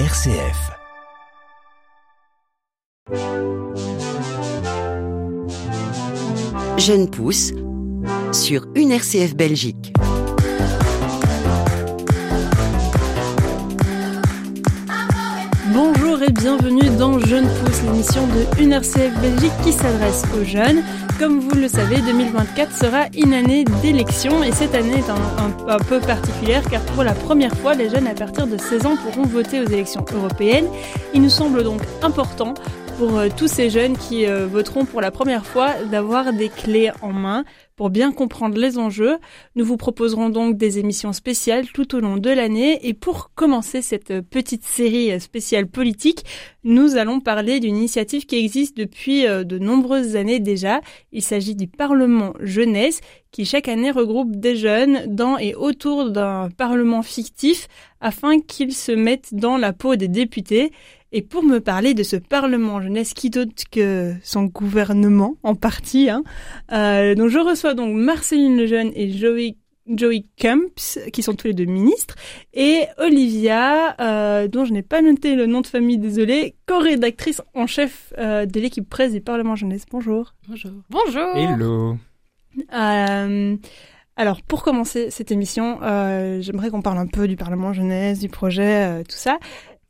[0.00, 0.72] RCF.
[6.78, 7.52] Jeune pousse
[8.32, 9.92] sur une RCF Belgique.
[15.72, 20.82] Bonjour et bienvenue dans Jeune Pousse, l'émission de une RCF Belgique qui s'adresse aux jeunes.
[21.18, 26.00] Comme vous le savez, 2024 sera une année d'élection et cette année est un, peu
[26.00, 29.60] particulière car pour la première fois, les jeunes à partir de 16 ans pourront voter
[29.60, 30.66] aux élections européennes.
[31.14, 32.54] Il nous semble donc important
[32.98, 36.90] pour euh, tous ces jeunes qui euh, voteront pour la première fois d'avoir des clés
[37.02, 37.44] en main
[37.76, 39.16] pour bien comprendre les enjeux.
[39.56, 43.82] Nous vous proposerons donc des émissions spéciales tout au long de l'année et pour commencer
[43.82, 46.24] cette petite série spéciale politique,
[46.62, 50.80] nous allons parler d'une initiative qui existe depuis euh, de nombreuses années déjà.
[51.12, 53.00] Il s'agit du Parlement jeunesse
[53.32, 57.66] qui chaque année regroupe des jeunes dans et autour d'un Parlement fictif
[58.00, 60.70] afin qu'ils se mettent dans la peau des députés
[61.14, 66.10] et pour me parler de ce Parlement jeunesse, qui d'autre que son gouvernement, en partie,
[66.10, 66.24] hein,
[66.72, 71.54] euh, donc je reçois donc Marceline Lejeune et Joey Joey Camps, qui sont tous les
[71.54, 72.16] deux ministres,
[72.52, 77.68] et Olivia, euh, dont je n'ai pas noté le nom de famille, désolé, co-rédactrice en
[77.68, 79.84] chef euh, de l'équipe presse du Parlement jeunesse.
[79.90, 80.34] Bonjour.
[80.48, 80.72] Bonjour.
[80.90, 81.36] Bonjour.
[81.36, 81.96] Hello.
[82.72, 83.56] Euh,
[84.16, 88.28] alors, pour commencer cette émission, euh, j'aimerais qu'on parle un peu du Parlement jeunesse, du
[88.28, 89.38] projet, euh, tout ça.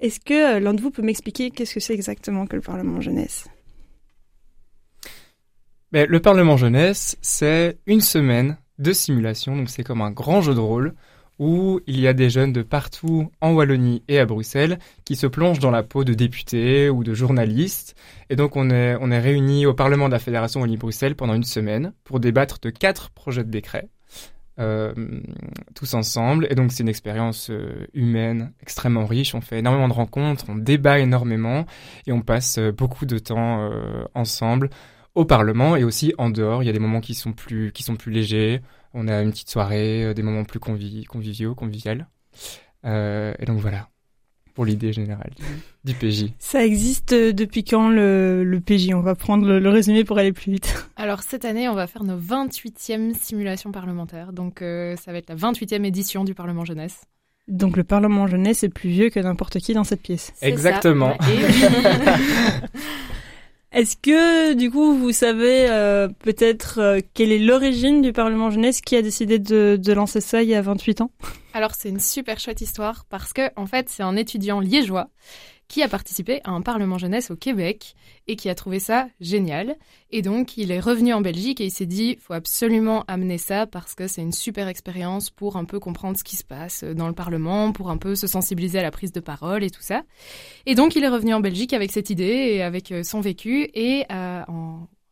[0.00, 3.46] Est-ce que l'un de vous peut m'expliquer qu'est-ce que c'est exactement que le Parlement jeunesse?
[5.92, 10.54] Mais Le Parlement jeunesse, c'est une semaine de simulation, donc c'est comme un grand jeu
[10.54, 10.94] de rôle
[11.38, 15.26] où il y a des jeunes de partout en Wallonie et à Bruxelles qui se
[15.26, 17.96] plongent dans la peau de députés ou de journalistes.
[18.30, 21.44] Et donc on est, on est réunis au Parlement de la Fédération Wallonie-Bruxelles pendant une
[21.44, 23.88] semaine pour débattre de quatre projets de décret.
[24.60, 24.94] Euh,
[25.74, 26.46] tous ensemble.
[26.48, 29.34] Et donc c'est une expérience euh, humaine extrêmement riche.
[29.34, 31.66] On fait énormément de rencontres, on débat énormément
[32.06, 33.70] et on passe euh, beaucoup de temps
[34.14, 34.70] ensemble
[35.14, 36.62] au Parlement et aussi en dehors.
[36.62, 38.62] Il y a des moments qui sont plus qui sont plus légers.
[38.92, 42.06] On a une petite soirée, des moments plus convi conviviaux, conviviales.
[42.84, 43.88] Euh, et donc voilà
[44.54, 45.32] pour l'idée générale
[45.84, 46.26] du, PJ.
[46.38, 50.32] Ça existe depuis quand le, le PJ On va prendre le, le, résumé pour aller
[50.32, 50.86] plus vite.
[50.96, 54.32] Alors cette année, on va faire nos 28e simulations parlementaires.
[54.32, 57.02] Donc euh, ça va être la 28e édition du Parlement jeunesse.
[57.48, 60.32] Donc le Parlement jeunesse est plus vieux que n'importe qui dans cette pièce.
[60.40, 61.14] Exactement.
[63.72, 68.80] Est-ce que du coup vous savez euh, peut-être euh, quelle est l'origine du Parlement jeunesse
[68.80, 71.10] qui a décidé de, de lancer ça il y a 28 ans?
[71.54, 75.08] Alors c'est une super chouette histoire parce que en fait c'est un étudiant liégeois
[75.68, 77.94] qui a participé à un Parlement jeunesse au Québec
[78.26, 79.76] et qui a trouvé ça génial.
[80.10, 83.66] Et donc, il est revenu en Belgique et il s'est dit, faut absolument amener ça
[83.66, 87.08] parce que c'est une super expérience pour un peu comprendre ce qui se passe dans
[87.08, 90.02] le Parlement, pour un peu se sensibiliser à la prise de parole et tout ça.
[90.66, 94.04] Et donc, il est revenu en Belgique avec cette idée et avec son vécu et
[94.12, 94.42] euh,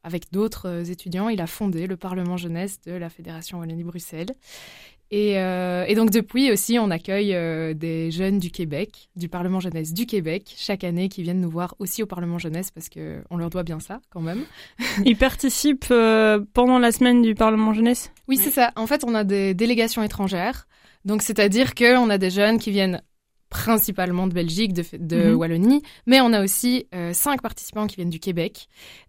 [0.05, 4.35] avec d'autres étudiants, il a fondé le Parlement jeunesse de la Fédération Wallonie-Bruxelles.
[5.13, 9.61] Et, euh, et, donc depuis aussi, on accueille euh, des jeunes du Québec, du Parlement
[9.61, 13.23] jeunesse du Québec, chaque année, qui viennent nous voir aussi au Parlement jeunesse parce que
[13.29, 14.47] on leur doit bien ça quand même.
[15.05, 18.11] Ils participent euh, pendant la semaine du Parlement jeunesse?
[18.27, 18.43] Oui, ouais.
[18.43, 18.73] c'est ça.
[18.75, 20.67] En fait, on a des délégations étrangères,
[21.05, 23.03] donc c'est-à-dire que on a des jeunes qui viennent
[23.51, 25.35] principalement de Belgique, de, de -hmm.
[25.35, 28.67] Wallonie, mais on a aussi cinq participants qui viennent du Québec.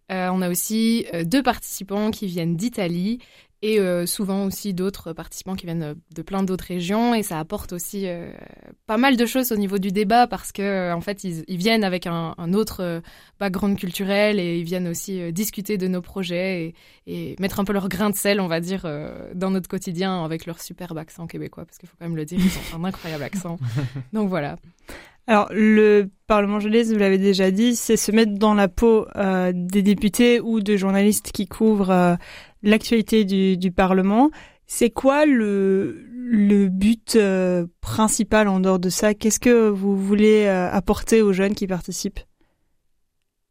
[0.09, 3.19] On a aussi deux participants qui viennent d'Italie
[3.63, 7.15] et euh, souvent aussi d'autres participants qui viennent de plein d'autres régions.
[7.15, 8.29] Et ça apporte aussi euh,
[8.87, 11.55] pas mal de choses au niveau du débat parce que euh, en fait ils, ils
[11.55, 13.01] viennent avec un, un, autre
[13.39, 16.75] background culturel et ils viennent aussi euh, discuter de nos projets
[17.07, 18.85] et, et, mettre un peu leur grain de sel on va dire
[19.33, 22.39] dans notre quotidien avec leur superbe accent québécois parce qu'il faut quand même le dire
[22.39, 23.57] ils ont un incroyable accent.
[24.13, 24.57] Donc voilà.
[25.25, 29.53] Alors, le Parlement jeunesse, vous l'avez déjà dit, c'est se mettre dans la peau euh,
[29.55, 32.15] des députés ou de journalistes qui couvrent euh,
[32.63, 34.31] l'actualité du, du, Parlement.
[34.65, 39.13] C'est quoi le, le but euh, principal en dehors de ça?
[39.13, 42.21] Qu'est-ce que vous voulez euh, apporter aux jeunes qui participent?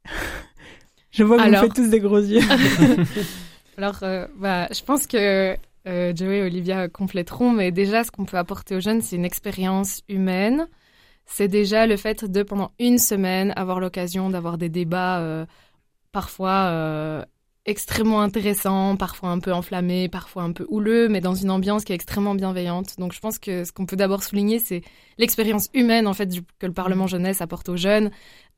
[1.10, 1.60] Je vois que Alors...
[1.60, 2.40] vous faites tous des gros yeux.
[3.76, 5.56] Alors, euh, bah, je pense que
[5.86, 9.24] euh, Joey et Olivia compléteront, mais déjà, ce qu'on peut apporter aux jeunes, c'est une
[9.24, 10.66] expérience humaine
[11.24, 15.46] c'est déjà le fait de, pendant une semaine, avoir l'occasion d'avoir des débats
[16.10, 17.24] parfois
[17.64, 21.92] extrêmement intéressant, parfois un peu enflammé, parfois un peu houleux, mais dans une ambiance qui
[21.92, 22.98] est extrêmement bienveillante.
[22.98, 24.82] Donc je pense que ce qu'on peut d'abord souligner, c'est
[25.18, 26.28] l'expérience humaine en fait
[26.58, 28.10] que le Parlement jeunesse apporte aux jeunes,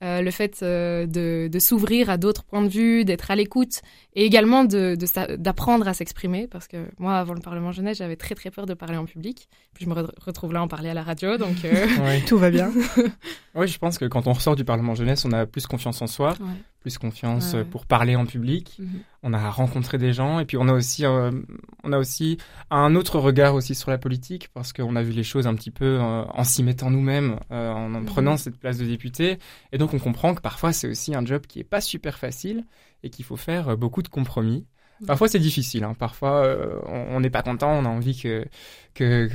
[0.02, 3.82] euh, le fait euh, de, de s'ouvrir à d'autres points de vue, d'être à l'écoute
[4.14, 4.96] et également de,
[5.36, 6.46] d'apprendre à s'exprimer.
[6.46, 9.48] Parce que moi avant le Parlement jeunesse j'avais très très peur de parler en public.
[9.74, 11.86] Puis je me retrouve là en parler à la radio donc euh,
[12.26, 12.72] tout va bien.
[13.54, 16.06] oui je pense que quand on ressort du Parlement jeunesse on a plus confiance en
[16.06, 16.34] soi,
[16.84, 19.00] plus confiance pour parler en public, mhm.
[19.22, 22.36] on a rencontré des gens et puis on a aussi on a aussi
[22.70, 25.70] un autre regard aussi sur la politique parce qu'on a vu les choses un petit
[25.70, 28.38] peu en s'y mettant nous-mêmes en, en, prenant mhm.
[28.38, 29.38] cette place de député
[29.72, 32.64] et donc on comprend que parfois c'est aussi un job qui est pas super facile
[33.04, 34.66] et qu'il faut faire euh, beaucoup de compromis.
[35.06, 35.94] Parfois c'est difficile, hein.
[35.98, 38.44] parfois euh, on n'est pas content, on a envie que
[38.94, 39.26] que,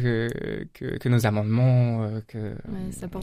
[0.74, 2.56] que, que, nos amendements, euh, que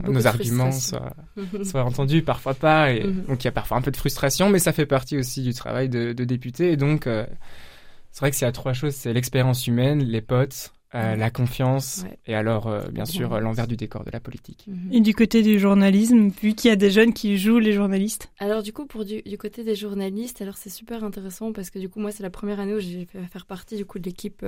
[0.07, 1.15] nos arguments soient,
[1.65, 2.93] soient, entendus, parfois pas.
[2.93, 3.25] Et mhm.
[3.25, 5.55] Donc il y a parfois un peu de frustration, mais ça fait partie aussi du
[5.55, 6.73] travail de, de député.
[6.73, 11.17] Et donc c'est vrai que y a trois choses, c'est l'expérience humaine, les potes euh,
[11.17, 14.67] la confiance et alors euh, bien sûr euh, l'envers du décor de la politique.
[14.69, 14.93] Mhm.
[14.93, 18.31] Et du côté du journalisme, vu qu'il y a des jeunes qui jouent les journalistes?
[18.39, 21.89] Alors du coup pour du, côté des journalistes, alors c'est super intéressant parce que du
[21.89, 24.47] coup moi c'est la première année où j'ai fait faire partie du coup de l'équipe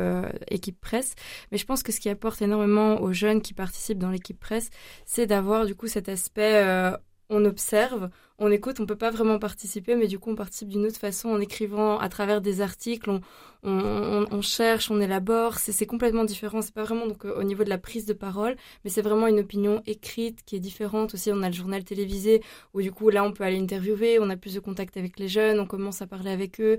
[0.49, 1.17] équipe presse,
[1.50, 4.70] mais je pense que ce qui apporte énormément aux jeunes qui participent dans l'équipe presse,
[5.06, 6.64] c'est d'avoir du coup cet aspect
[7.30, 10.86] on observe, on écoute, on peut pas vraiment participer, mais du coup on participe d'une
[10.86, 13.10] autre façon en écrivant à travers des articles,
[13.64, 16.62] on, cherche, on élabore, c'est complètement différent.
[16.62, 19.26] C'est pas vraiment donc euh, au niveau de la prise de parole, mais c'est vraiment
[19.26, 21.14] une opinion écrite qui est différente.
[21.14, 22.42] Aussi, on a le journal télévisé
[22.75, 25.28] où du coup là on peut aller interviewer, on a plus de contact avec les
[25.28, 26.78] jeunes, on commence à parler avec eux.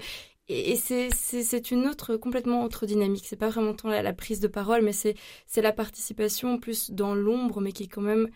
[0.51, 3.25] Et, c'est une autre, complètement autre dynamique.
[3.27, 5.15] C'est pas vraiment tant la prise de parole, mais c'est
[5.57, 8.29] la participation plus dans l'ombre, mais qui est quand même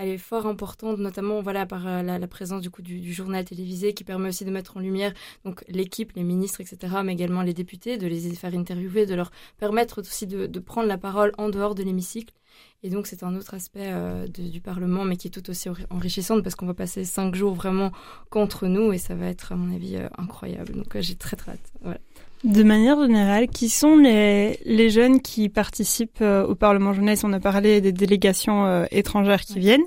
[0.00, 3.92] elle est fort importante, notamment voilà par euh, la, présence du coup du, journal télévisé
[3.92, 5.12] qui permet aussi de mettre en lumière
[5.44, 9.30] donc l'équipe, les ministres, etc., mais également les députés, de les faire interviewer, de leur
[9.58, 12.34] permettre aussi de, prendre la parole en dehors de l'hémicycle.
[12.82, 16.40] Et donc c'est un autre aspect euh, du Parlement, mais qui est tout aussi enrichissant
[16.40, 17.92] parce qu'on va passer cinq jours vraiment
[18.30, 20.72] contre nous et ça va être à mon avis euh, incroyable.
[20.72, 21.72] Donc j'ai très très hâte.
[21.82, 22.00] Voilà.
[22.44, 27.22] De manière générale, qui sont les, les jeunes qui participent euh, au Parlement jeunesse?
[27.22, 29.84] On a parlé des délégations euh, étrangères qui viennent.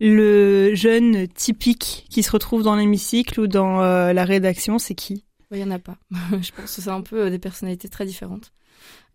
[0.00, 5.24] Le jeune typique qui se retrouve dans l'hémicycle ou dans euh, la rédaction, c'est qui?
[5.50, 5.96] Il n'y en a pas.
[6.40, 8.52] Je pense que c'est un peu des personnalités très différentes.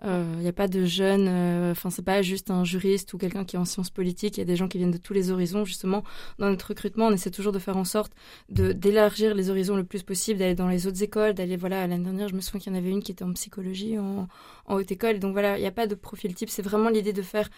[0.04, 3.18] Il euh, n'y a pas de jeunes, euh, enfin c'est pas juste un juriste ou
[3.18, 4.36] quelqu'un qui est en sciences politiques.
[4.36, 5.64] Il y a des gens qui viennent de tous les horizons.
[5.64, 6.04] Justement,
[6.40, 8.12] dans notre recrutement, on essaie toujours de faire en sorte
[8.50, 11.88] de d'élargir les horizons le plus possible, d'aller dans les autres écoles, d'aller voilà.
[11.88, 14.28] L'année dernière, je me souviens qu'il y en avait une qui était en psychologie, en,
[14.68, 15.20] haute école.
[15.20, 16.50] Donc voilà, il n'y a pas de profil type.
[16.50, 17.50] C'est vraiment l'idée de faire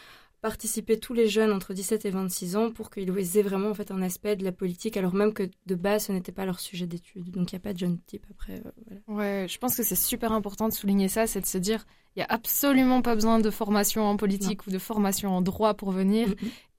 [0.41, 3.89] participer tous les jeunes entre 17 et 26 ans pour qu'ils aient vraiment en fait
[3.89, 6.85] un aspect de la politique alors même que de base ce n'était pas leur sujet
[6.85, 9.81] d'étude donc il n'y a pas de jeune type après euh, ouais je pense que
[9.81, 11.83] c'est super important de souligner ça c'est de se dire
[12.15, 15.73] il n'y a absolument pas besoin de formation en politique ou de formation en droit
[15.73, 16.29] pour venir.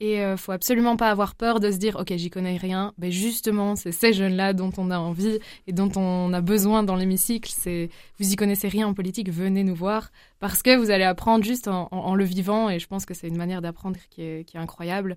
[0.00, 2.94] Et euh, faut absolument pas avoir peur de se dire, ok, j'y connais rien.
[2.96, 6.96] Mais justement, c'est ces jeunes-là dont on a envie et dont on a besoin dans
[6.96, 7.52] l'hémicycle.
[7.54, 11.44] C'est, vous y connaissez rien en politique, venez nous voir parce que vous allez apprendre
[11.44, 12.70] juste en, le vivant.
[12.70, 15.16] Et je pense que c'est une manière d'apprendre qui est, qui est, incroyable.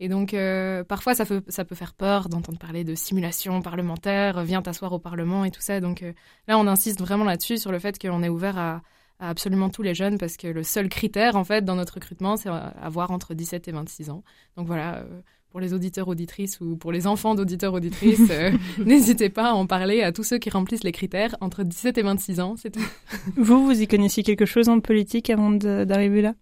[0.00, 4.42] Et donc, euh, parfois, ça peut, ça peut faire peur d'entendre parler de simulation parlementaire,
[4.42, 5.80] viens t'asseoir au Parlement et tout ça.
[5.80, 6.12] Donc euh,
[6.48, 8.82] là, on insiste vraiment là-dessus sur le fait qu'on est ouvert à
[9.28, 12.48] absolument tous les jeunes parce que le seul critère en fait dans notre recrutement c'est
[12.48, 14.22] avoir entre 17 et 26 ans.
[14.56, 15.20] Donc voilà, euh,
[15.50, 18.50] pour les auditeurs auditrices ou pour les enfants d'auditeurs auditrices, euh,
[18.84, 22.02] n'hésitez pas à en parler à tous ceux qui remplissent les critères entre 17 et
[22.02, 22.84] 26 ans, c'est tout.
[23.36, 26.34] Vous, vous y connaissiez quelque chose en politique avant d'arriver là?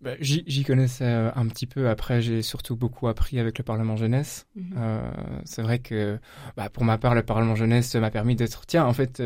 [0.00, 1.88] Bah, J'y connaissais euh, un petit peu.
[1.88, 4.46] Après, j'ai surtout beaucoup appris avec le Parlement jeunesse.
[4.54, 5.02] Mhm.
[5.44, 6.18] c'est vrai que,
[6.56, 9.20] bah, pour ma part, le Parlement jeunesse m'a permis d'être, tiens, en fait,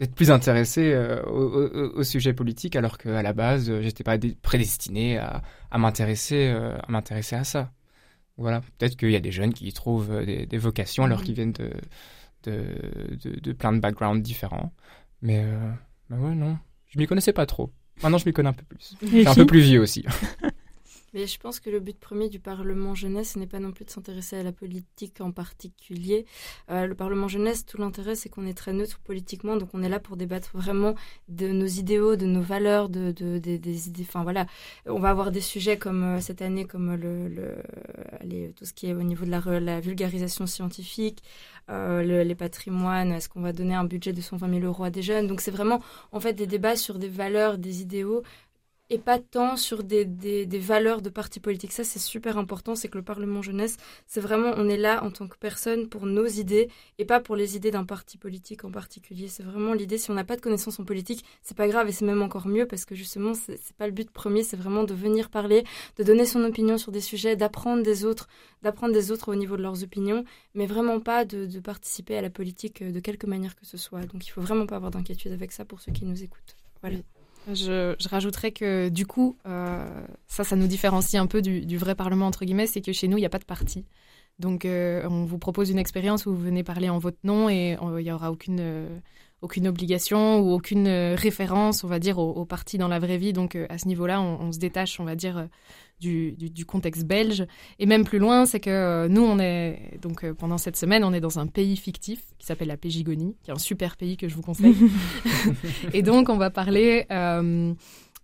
[0.00, 4.16] d'être plus intéressé euh, au, au, sujet politique alors qu'à la base euh, j'étais pas
[4.40, 7.70] prédestiné à, à m'intéresser euh, à m'intéresser à ça.
[8.38, 8.62] Voilà.
[8.78, 11.52] Peut-être qu'il y a des jeunes qui y trouvent des, des vocations alors qu'ils viennent
[11.52, 11.70] de
[12.44, 12.64] de,
[13.22, 14.72] de de, plein de backgrounds différents.
[15.20, 15.44] Mais
[16.08, 16.56] bah ouais non.
[16.86, 17.70] Je m'y connaissais pas trop.
[18.02, 18.96] Maintenant je m'y connais un peu plus.
[19.02, 20.06] Je suis un peu plus vieux aussi
[21.14, 23.90] Mais je pense que le but premier du Parlement jeunesse, n'est pas non plus de
[23.90, 26.26] s'intéresser à la politique en particulier.
[26.70, 29.88] Euh, le Parlement jeunesse, tout l'intérêt, c'est qu'on est très neutre politiquement, donc on est
[29.88, 30.94] là pour débattre vraiment
[31.28, 34.04] de nos idéaux, de nos valeurs, de, de, des idées.
[34.08, 34.46] Enfin voilà,
[34.86, 37.56] on va avoir des sujets comme euh, cette année, comme le, le
[38.54, 41.22] tout ce qui est au niveau de la, la vulgarisation scientifique,
[41.70, 45.02] euh, les patrimoines, est-ce qu'on va donner un budget de 120 000 euros à des
[45.02, 45.26] jeunes?
[45.26, 45.80] Donc c'est vraiment
[46.12, 48.22] en fait des débats sur des valeurs, des idéaux
[48.90, 51.72] et pas tant sur des, des, valeurs de parti politique.
[51.72, 53.76] Ça, c'est super important, c'est que le Parlement jeunesse,
[54.08, 56.68] c'est vraiment, on est là en tant que personne pour nos idées
[56.98, 59.28] et pas pour les idées d'un parti politique en particulier.
[59.28, 61.92] C'est vraiment l'idée, si on n'a pas de connaissances en politique, c'est pas grave et
[61.92, 64.92] c'est même encore mieux parce que justement, c'est pas le but premier, c'est vraiment de
[64.92, 65.62] venir parler,
[65.96, 68.26] de donner son opinion sur des sujets, d'apprendre des autres,
[68.62, 72.22] d'apprendre des autres au niveau de leurs opinions, mais vraiment pas de, de participer à
[72.22, 74.00] la politique de quelque manière que ce soit.
[74.06, 76.56] Donc il faut vraiment pas avoir d'inquiétude avec ça pour ceux qui nous écoutent.
[76.82, 76.98] Voilà.
[77.52, 79.88] Je, rajouterais que du coup, euh,
[80.26, 83.16] ça, ça nous différencie un peu du, vrai Parlement, entre guillemets, c'est que chez nous,
[83.16, 83.84] il n'y a pas de parti.
[84.38, 87.76] Donc, euh, on vous propose une expérience où vous venez parler en votre nom et
[87.80, 88.98] il n'y aura aucune, euh,
[89.42, 93.32] obligation ou aucune référence, on va dire, au, au parti dans la vraie vie.
[93.32, 95.48] Donc, à ce niveau-là, on, se détache, on va dire,
[96.00, 97.46] du, du, du, contexte belge.
[97.78, 101.04] Et même plus loin, c'est que euh, nous, on est donc euh, pendant cette semaine,
[101.04, 104.16] on est dans un pays fictif qui s'appelle la Pégigonie, qui est un super pays
[104.16, 104.76] que je vous conseille.
[105.92, 107.72] et donc, on va parler euh,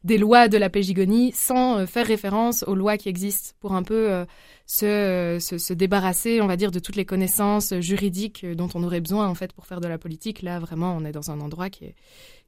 [0.05, 4.11] des lois de la Pégigonie sans faire référence aux lois qui existent pour un peu
[4.11, 4.25] euh,
[4.67, 9.01] se, se, se, débarrasser, on va dire, de toutes les connaissances juridiques dont on aurait
[9.01, 10.43] besoin en fait pour faire de la politique.
[10.43, 11.95] Là, vraiment, on est dans un endroit qui est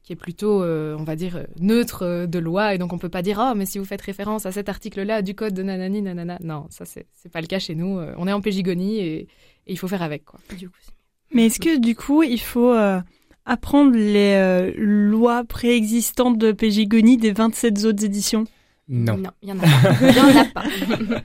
[0.04, 2.74] qui est plutôt, euh, on va dire, neutre euh, de loi.
[2.74, 5.20] Et donc, on peut pas dire, oh, mais si vous faites référence à cet article-là
[5.20, 6.38] du code de nanani, nanana.
[6.42, 7.98] Non, ça, c'est, c'est pas le cas chez nous.
[7.98, 9.28] Euh, on est en pégigonie et, et,
[9.66, 10.40] il faut faire avec, quoi.
[10.56, 10.78] Du coup,
[11.32, 13.00] mais est-ce que, du coup, il faut euh,
[13.44, 18.44] apprendre les euh, lois préexistantes de pégigonie des 27 autres éditions?
[18.88, 19.18] Non.
[19.18, 19.92] Non, il y en a pas.
[20.00, 20.64] Il y en a pas.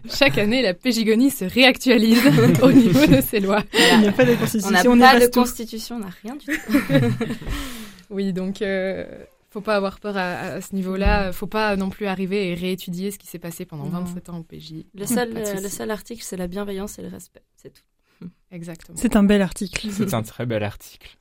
[0.10, 2.22] Chaque année, la pégigonie se réactualise
[2.62, 3.64] au niveau de ses lois.
[3.74, 4.92] Il n'y a pas de constitution.
[4.92, 7.24] On n'a pas de constitution, on n'a rien du tout.
[8.10, 9.06] oui, donc euh,
[9.50, 11.32] faut pas avoir peur à, à ce niveau-là.
[11.32, 14.04] Faut pas non plus arriver et réétudier ce qui s'est passé pendant Non.
[14.04, 14.84] 27 ans au PJ.
[14.94, 17.44] Le seul, euh, le seul article, c'est la bienveillance et le respect.
[17.56, 18.28] C'est tout.
[18.52, 18.98] Exactement.
[19.00, 19.88] C'est un bel article.
[19.92, 21.16] C'est un très bel article.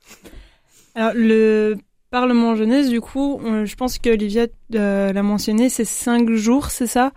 [0.95, 1.77] Alors, le
[2.13, 6.69] Parlement jeunesse, du coup, on- je pense que Olivia euh, l'a mentionné, c'est cinq jours,
[6.69, 7.11] c'est ça?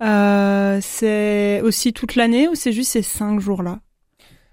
[0.00, 3.80] Euh, C'est aussi toute l'année ou c'est juste ces cinq jours-là?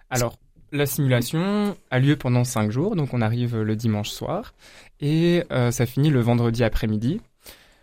[0.09, 0.39] Alors,
[0.71, 4.55] la simulation a lieu pendant cinq jours, donc on arrive le dimanche soir
[5.01, 7.21] et euh, ça finit le vendredi après-midi.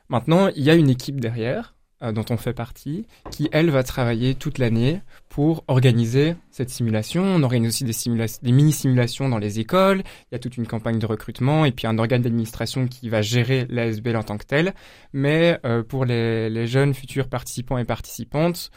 [0.08, 1.76] Maintenant, il y a une équipe derrière
[2.10, 7.22] dont on fait partie qui, elle, va travailler toute l'année pour organiser cette simulation.
[7.22, 10.02] On organise aussi des, des mini-simulations dans les écoles.
[10.30, 13.22] Il y a toute une campagne de recrutement et puis un organe d'administration qui va
[13.22, 14.74] gérer l'ASBL en tant que tel.
[15.12, 18.70] Mais euh, pour les, jeunes futurs participants et participantes,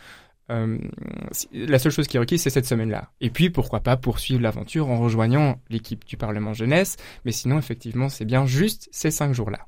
[0.51, 0.77] euh,
[1.51, 3.12] la seule chose qui est requise, c'est cette semaine-là.
[3.22, 6.98] Et puis, pourquoi pas poursuivre l'aventure en rejoignant l'équipe du Parlement jeunesse.
[7.25, 9.67] Mais sinon, effectivement, c'est bien juste ces cinq jours-là.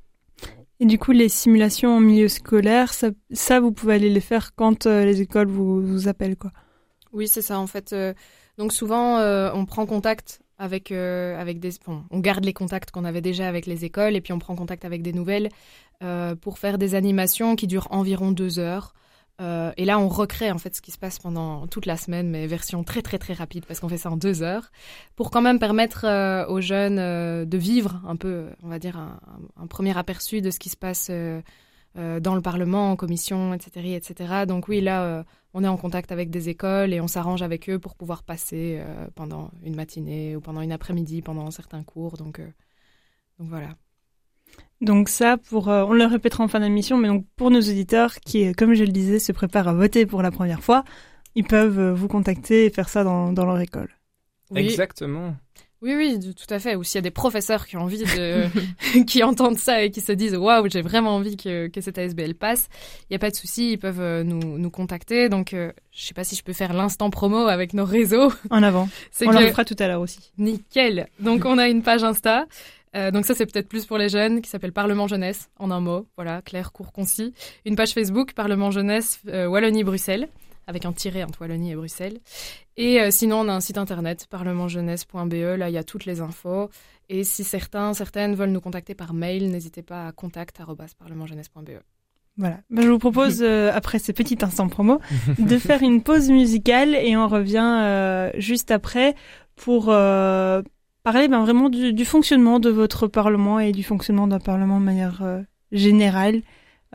[0.80, 4.86] Et du coup, les simulations en milieu scolaire, ça, vous pouvez aller les faire quand
[4.86, 6.52] euh, les écoles vous, appellent, quoi.
[7.14, 7.94] Oui, c'est ça en fait.
[7.94, 8.14] Euh,
[8.58, 13.06] donc souvent, euh, on prend contact avec avec des, bon, on garde les contacts qu'on
[13.06, 15.50] avait déjà avec les écoles et puis on prend contact avec des nouvelles
[16.42, 18.94] pour faire des animations qui durent environ deux heures.
[19.40, 22.30] Euh, et là, on recrée en fait ce qui se passe pendant toute la semaine,
[22.30, 24.72] mais version très très très rapide parce qu'on fait ça en deux heures,
[25.16, 28.98] pour quand même permettre euh, aux jeunes euh, de vivre un peu, on va dire
[28.98, 31.12] un, premier aperçu de ce qui se passe
[31.96, 34.46] dans le Parlement, en commission, etc., etc.
[34.48, 37.80] Donc oui, là, on est en contact avec des écoles et on s'arrange avec eux
[37.80, 38.82] pour pouvoir passer
[39.16, 42.18] pendant une matinée ou pendant une après-midi, pendant certains cours.
[42.18, 42.40] Donc
[43.40, 43.76] voilà.
[44.82, 48.16] Donc ça, pour, euh, on le répétera en fin d'émission, mais donc pour nos auditeurs
[48.16, 50.84] qui, euh, comme je le disais, se préparent à voter pour la première fois,
[51.36, 53.90] ils peuvent euh, vous contacter et faire ça dans, dans leur école.
[54.52, 55.36] Oui, Exactement.
[55.82, 56.76] oui, oui, tout à fait.
[56.76, 58.46] Ou s'il y a des professeurs qui ont envie de,
[59.08, 62.36] qui entendent ça et qui se disent waouh, j'ai vraiment envie que, que cette ASBL
[62.36, 62.70] passe,
[63.02, 65.28] il n'y a pas de souci, ils peuvent nous, nous contacter.
[65.28, 68.32] Donc, euh, je sais pas si je peux faire l'instant promo avec nos réseaux.
[68.52, 68.88] En avant.
[69.26, 70.32] On que le fera tout à l'heure aussi.
[70.38, 71.08] Nickel.
[71.20, 72.46] Donc on a une page Insta.
[72.98, 75.80] Euh, donc ça c'est peut-être plus pour les jeunes qui s'appelle Parlement jeunesse en un
[75.80, 77.34] mot, voilà, clair, court, concis.
[77.66, 80.30] Une page Facebook Parlement jeunesse euh, Wallonie Bruxelles
[80.68, 82.20] avec un tiret entre Wallonie et Bruxelles.
[82.76, 86.22] Et euh, sinon on a un site internet parlementjeunesse.be, là il y a toutes les
[86.22, 86.70] infos.
[87.10, 91.80] Et si certains, certaines veulent nous contacter par mail, n'hésitez pas à contact@parlementjeunesse.be.
[92.38, 92.60] Voilà.
[92.70, 95.00] Ben, je vous propose, euh, après ces petits instants promo,
[95.40, 99.16] de faire une pause musicale et on revient euh, juste après
[99.56, 100.62] pour euh,
[101.14, 104.84] parler ben, vraiment du, du fonctionnement de votre Parlement et du fonctionnement d'un Parlement de
[104.84, 106.42] manière euh, générale.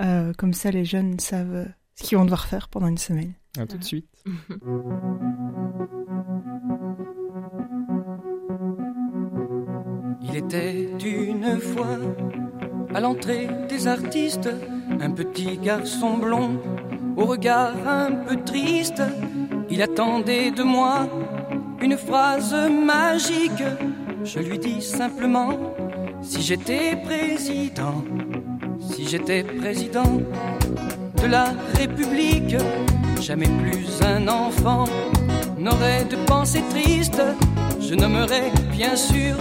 [0.00, 1.64] Euh, comme ça, les jeunes savent euh,
[1.94, 3.32] ce qu'ils vont devoir faire pendant une semaine.
[3.58, 4.04] À tout de suite.
[10.24, 11.96] Il était une fois
[12.94, 14.50] à l'entrée des artistes
[15.00, 16.60] un petit garçon blond
[17.16, 19.02] au regard un peu triste.
[19.70, 21.08] Il attendait de moi
[21.80, 23.62] une phrase magique.
[24.24, 25.58] Je lui dis simplement
[26.22, 28.04] si j'étais président,
[28.80, 30.20] si j'étais président
[31.20, 32.56] de la République,
[33.20, 34.84] jamais plus un enfant
[35.58, 37.22] n'aurait de pensée triste.
[37.80, 39.34] Je nommerais bien sûr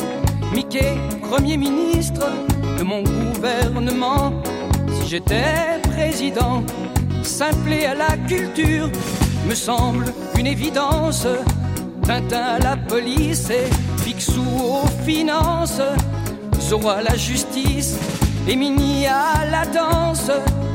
[0.54, 0.98] Mickey
[1.30, 2.28] Premier ministre
[2.78, 4.34] de mon gouvernement.
[4.94, 6.64] Si j'étais président,
[7.22, 8.90] simple à la culture,
[9.48, 10.06] me semble
[10.38, 11.28] une évidence.
[12.12, 13.70] Tintin à la police et
[14.04, 15.82] Picsou aux finances,
[16.60, 17.96] Zoro à la justice
[18.50, 20.30] et Mini à la danse.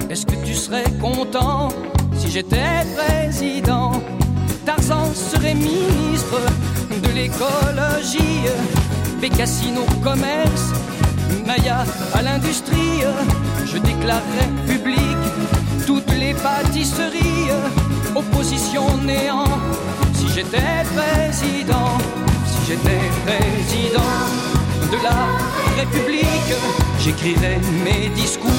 [0.09, 1.69] Est-ce que tu serais content
[2.17, 4.01] si j'étais président?
[4.65, 6.41] Tarzan serait ministre
[7.03, 8.49] de l'écologie,
[9.21, 10.73] Bécassine au commerce,
[11.47, 13.03] Maya à l'industrie.
[13.67, 15.19] Je déclarerais public
[15.87, 17.51] toutes les pâtisseries,
[18.15, 19.45] opposition néant.
[20.37, 21.97] J'étais président,
[22.45, 24.13] si j'étais président
[24.93, 26.53] de la République,
[27.01, 28.51] j'écrirais mes discours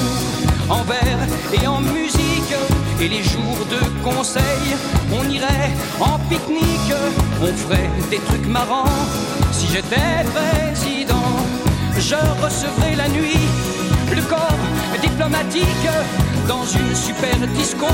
[0.68, 1.20] en vers
[1.52, 2.56] et en musique.
[3.00, 4.74] Et les jours de conseil,
[5.12, 5.70] on irait
[6.00, 6.94] en pique-nique,
[7.40, 8.98] on ferait des trucs marrants.
[9.52, 11.30] Si j'étais président,
[11.96, 13.46] je recevrais la nuit
[14.16, 14.66] le corps
[15.00, 15.88] diplomatique
[16.48, 17.86] dans une super disco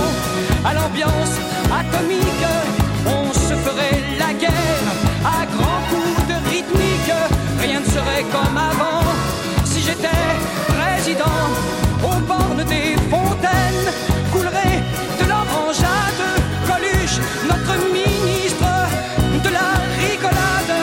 [0.64, 1.36] à l'ambiance
[1.70, 2.93] atomique.
[3.06, 4.88] On se ferait la guerre
[5.24, 7.12] à grands coups de rythmique.
[7.60, 9.02] Rien ne serait comme avant
[9.64, 10.24] si j'étais
[10.68, 11.40] président.
[12.02, 13.88] Aux bornes des fontaines
[14.32, 14.82] coulerait
[15.20, 16.24] de l'orangeade.
[16.66, 17.18] Coluche,
[17.48, 18.72] notre ministre
[19.44, 19.70] de la
[20.00, 20.74] rigolade,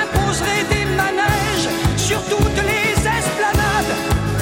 [0.00, 3.94] imposerait des manèges sur toutes les esplanades.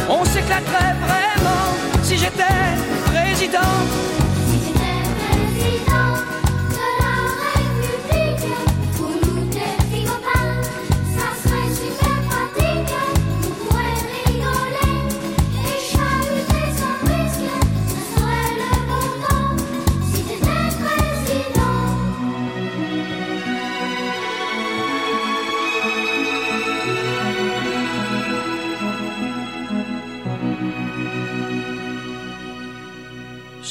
[0.08, 1.68] On s'éclaterait vraiment
[2.02, 2.60] si j'étais
[3.12, 3.91] président.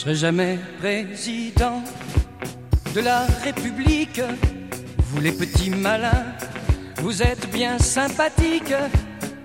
[0.01, 1.83] Serai jamais président
[2.95, 4.19] de la République.
[4.97, 6.25] Vous les petits malins,
[7.03, 8.73] vous êtes bien sympathiques,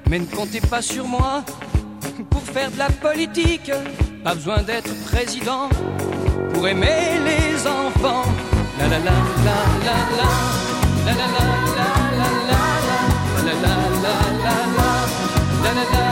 [0.09, 1.45] mais ne comptez pas sur moi
[2.31, 3.71] pour faire de la politique.
[4.25, 5.69] Pas besoin d'être président
[6.55, 8.25] pour aimer les enfants.
[8.79, 9.13] La la la
[9.45, 10.33] la la la
[11.07, 11.53] la la la
[12.17, 12.31] la
[13.37, 13.75] la la la
[15.65, 16.06] la la la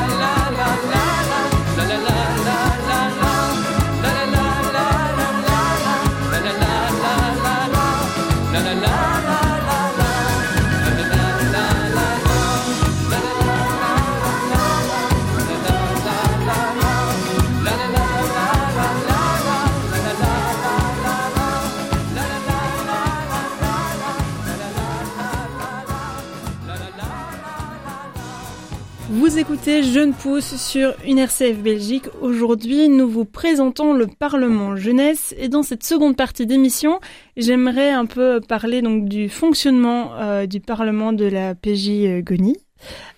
[29.35, 32.05] Vous écoutez Jeune Pousse sur une RCF Belgique.
[32.20, 37.01] Aujourd'hui, nous vous présentons le Parlement jeunesse et dans cette seconde partie d'émission,
[37.37, 42.57] j'aimerais un peu parler donc du fonctionnement euh, du Parlement de la PJ euh, Goni.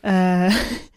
[0.07, 0.49] Euh,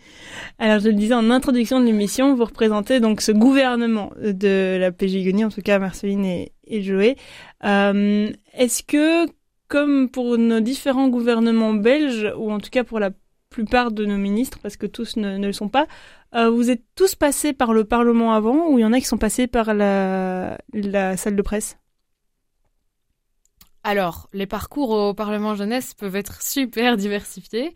[0.58, 4.94] alors, je le disais en introduction de l'émission, vous représentez donc ce gouvernement de la
[4.94, 7.18] PJ Goni, en tout cas Marceline et, et Joé.
[7.62, 9.30] Est-ce que,
[9.68, 13.10] comme pour nos différents gouvernements belges, ou en tout cas pour la
[13.50, 15.88] plupart de nos ministres, parce que tous ne, le sont pas.
[16.36, 19.06] Euh, vous êtes tous passés par le Parlement avant, ou il y en a qui
[19.06, 21.78] sont passés par la, la salle de presse?
[23.84, 27.74] Alors, les parcours au Parlement jeunesse peuvent être super diversifiés.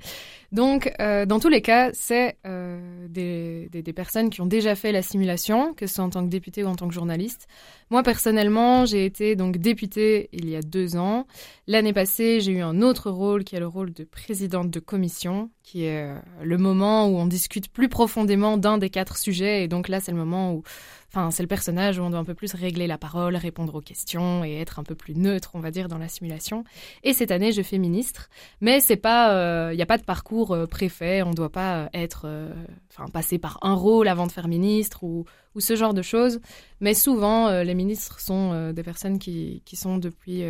[0.54, 5.02] Donc, euh, dans tous les cas, c'est euh, des, personnes qui ont déjà fait la
[5.02, 7.48] simulation, que ce soit en tant que député ou en tant que journaliste.
[7.90, 11.26] Moi, personnellement, j'ai été donc députée il y a deux ans.
[11.66, 15.50] L'année passée, j'ai eu un autre rôle qui est le rôle de présidente de commission,
[15.64, 19.64] qui est euh, le moment où on discute plus profondément d'un des quatre sujets.
[19.64, 20.64] Et donc là, c'est le moment où,
[21.10, 23.82] enfin, c'est le personnage où on doit un peu plus régler la parole, répondre aux
[23.82, 26.64] questions et être un peu plus neutre, on va dire, dans la simulation.
[27.04, 28.30] Et cette année, je fais ministre,
[28.62, 31.22] mais c'est pas, il n'y a pas de parcours euh, préfet.
[31.24, 32.54] On ne doit pas euh, être, euh,
[32.92, 35.26] enfin, passer par un rôle avant de faire ministre ou,
[35.58, 36.40] ce genre de choses.
[36.80, 40.44] Mais souvent, les ministres sont des personnes qui, sont depuis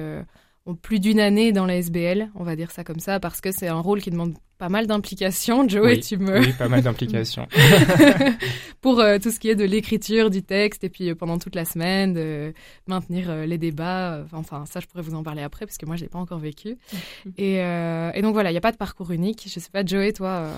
[0.65, 3.51] ont plus d'une année dans la SBL, on va dire ça comme ça, parce que
[3.51, 5.67] c'est un rôle qui demande pas mal d'implication.
[5.67, 7.47] Joey, Oui, tu me Oui, pas mal d'implications.
[8.81, 11.55] pour euh, tout ce qui est de l'écriture du texte et puis euh, pendant toute
[11.55, 12.53] la semaine de
[12.87, 14.13] maintenir euh, les débats.
[14.13, 16.19] Euh, Enfin, ça, je pourrais vous en parler après parce que moi, je l'ai pas
[16.19, 16.77] encore vécu.
[17.37, 19.45] Et, euh, et donc voilà, il n'y a pas de parcours unique.
[19.53, 20.29] Je sais pas, Joey, toi.
[20.29, 20.53] euh,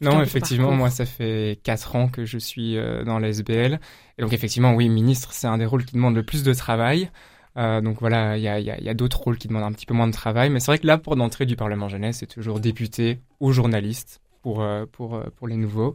[0.00, 3.28] t'as un Non, effectivement, moi, ça fait quatre ans que je suis euh, dans la
[3.28, 3.80] SBL.
[4.18, 7.10] Et donc, effectivement, oui, ministre, c'est un des rôles qui demande le plus de travail.
[7.58, 9.48] Euh, donc voilà, il y a, il y a- il y a d'autres rôles qui
[9.48, 10.48] demandent un petit peu moins de travail.
[10.48, 14.20] Mais c'est vrai que là, pour l'entrée du Parlement jeunesse, c'est toujours député ou journaliste
[14.42, 15.94] pour, euh, pour, euh, pour les nouveaux.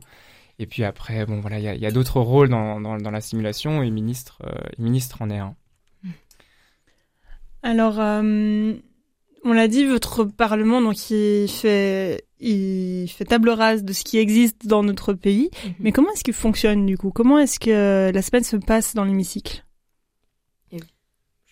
[0.59, 2.97] Et puis après, bon, voilà, il y a, il y a d'autres rôles dans, dans,
[2.97, 5.55] dans la simulation et ministre, euh, ministre en est un.
[7.63, 8.73] Alors, euh,
[9.45, 14.17] on l'a dit, votre parlement, donc, il fait, il fait table rase de ce qui
[14.17, 15.49] existe dans notre pays.
[15.65, 15.73] Mhm.
[15.79, 17.11] Mais comment est-ce qu'il fonctionne, du coup?
[17.11, 19.63] Comment est-ce que la semaine se passe dans l'hémicycle?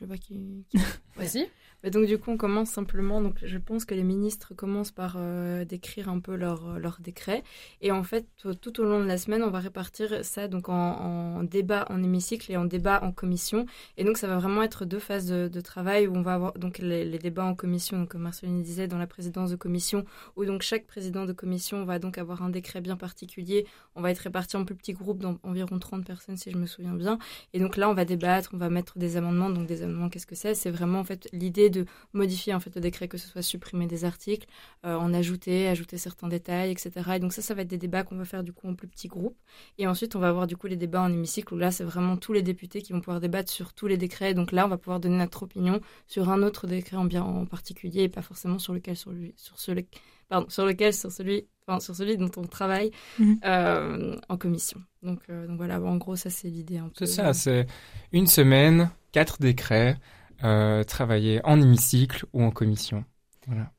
[0.01, 0.65] Je sais pas qui.
[1.15, 1.49] Vas-y.
[1.83, 3.21] Mais donc du coup, on commence simplement.
[3.21, 7.43] Donc je pense que les ministres commencent par euh, décrire un peu leur leur décret.
[7.81, 10.73] Et en fait, tout, au long de la semaine, on va répartir ça donc en,
[10.75, 13.65] en débat en hémicycle et en débat en commission.
[13.97, 16.53] Et donc ça va vraiment être deux phases de, de travail où on va avoir
[16.53, 20.05] donc les, les débats en commission, donc, comme Marceline disait, dans la présidence de commission,
[20.35, 23.65] où donc chaque président de commission va donc avoir un décret bien particulier.
[23.95, 26.93] On va être répartis en plus petits groupes d'environ 30 personnes si je me souviens
[26.93, 27.17] bien.
[27.53, 29.49] Et donc là, on va débattre, on va mettre des amendements.
[29.49, 30.53] Donc des amendements, qu'est-ce que c'est?
[30.53, 33.87] C'est vraiment en fait l'idée de modifier en fait le décret, que ce soit supprimer
[33.87, 34.47] des articles,
[34.85, 36.91] euh, en ajouter, ajouter certains détails, etc.
[37.15, 38.87] Et donc ça, ça va être des débats qu'on va faire du coup en plus
[38.87, 39.37] petits groupes.
[39.77, 42.15] Et ensuite, on va avoir du coup les débats en hémicycle où là, c'est vraiment
[42.15, 44.33] tous les députés qui vont pouvoir débattre sur tous les décrets.
[44.33, 47.45] Donc là, on va pouvoir donner notre opinion sur un autre décret en bien en
[47.45, 49.87] particulier et pas forcément sur lequel sur lui sur celui
[50.29, 53.39] pardon sur lequel sur celui enfin sur celui dont on travaille Mhm.
[53.45, 54.81] euh, en commission.
[55.03, 56.91] Donc, euh, donc voilà, en gros, ça c'est l'idée un peu.
[57.05, 57.65] C'est ça, c'est
[58.11, 59.97] une semaine, quatre décrets,
[60.43, 63.03] euh, travailler en hémicycle ou en commission.
[63.47, 63.71] Voilà.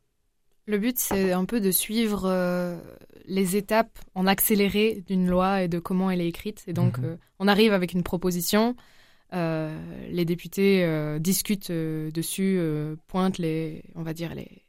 [0.67, 2.79] Le but, c'est un peu de suivre euh,
[3.27, 6.63] les étapes en accéléré d'une loi et de comment elle est écrite.
[6.69, 7.05] Et donc, Mhm.
[7.05, 8.77] euh, on arrive avec une proposition.
[9.33, 10.87] les députés
[11.19, 12.61] discutent dessus,
[13.09, 14.63] pointent les, on va dire les,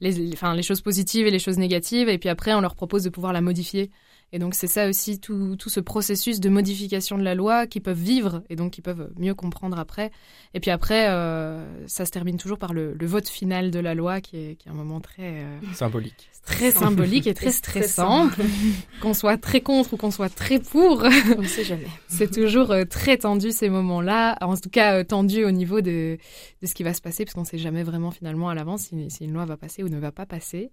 [0.00, 2.74] les, les- enfin, les choses positives et les choses négatives, et puis après, on leur
[2.76, 3.90] propose de pouvoir la modifier.
[4.32, 7.82] Et donc, c'est ça aussi, tout, tout ce processus de modification de la loi qu'ils
[7.82, 10.10] peuvent vivre et donc qu'ils peuvent mieux comprendre après.
[10.54, 13.94] Et puis après, euh, ça se termine toujours par le, le vote final de la
[13.94, 16.30] loi, qui est, qui est un moment très, euh, Symbolique.
[16.46, 18.28] très symbolique et très Et stressant.
[18.30, 18.46] stressant.
[19.02, 21.04] qu'on soit très contre ou qu'on soit très pour,
[21.36, 21.86] On ne sait jamais.
[22.08, 24.38] c'est toujours euh, très tendu ces moments-là.
[24.40, 26.16] En tout cas, euh, tendu au niveau de,
[26.62, 28.82] de ce qui va se passer, parce qu'on ne sait jamais vraiment finalement à l'avance
[28.84, 30.70] si, si une loi va passer ou ne va pas passer.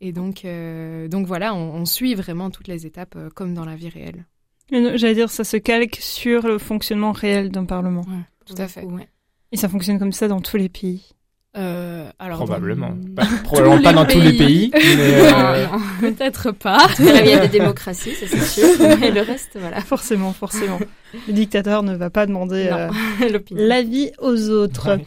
[0.00, 3.64] Et donc, euh, donc voilà, on, on suit vraiment toutes les étapes euh, comme dans
[3.64, 4.24] la vie réelle.
[4.72, 8.04] Non, J'allais dire, ça se calque sur le fonctionnement réel d'un parlement.
[8.46, 8.82] Tout à fait.
[8.82, 9.08] Ouais.
[9.52, 11.04] Et ça fonctionne comme ça dans tous les pays.
[11.56, 12.90] Euh, alors, Probablement.
[12.90, 14.70] dans- Pas- probablement pas dans tous les pays.
[14.74, 15.66] euh.
[16.00, 16.86] Peut-être pas.
[16.98, 18.68] Il y a des démocraties, ça c'est sûr,
[19.00, 19.80] mais le reste, voilà.
[19.80, 20.78] Forcément, forcément.
[21.26, 22.90] le dictateur ne va pas demander euh,
[23.52, 24.96] l'avis aux autres.
[24.96, 25.06] Ouais.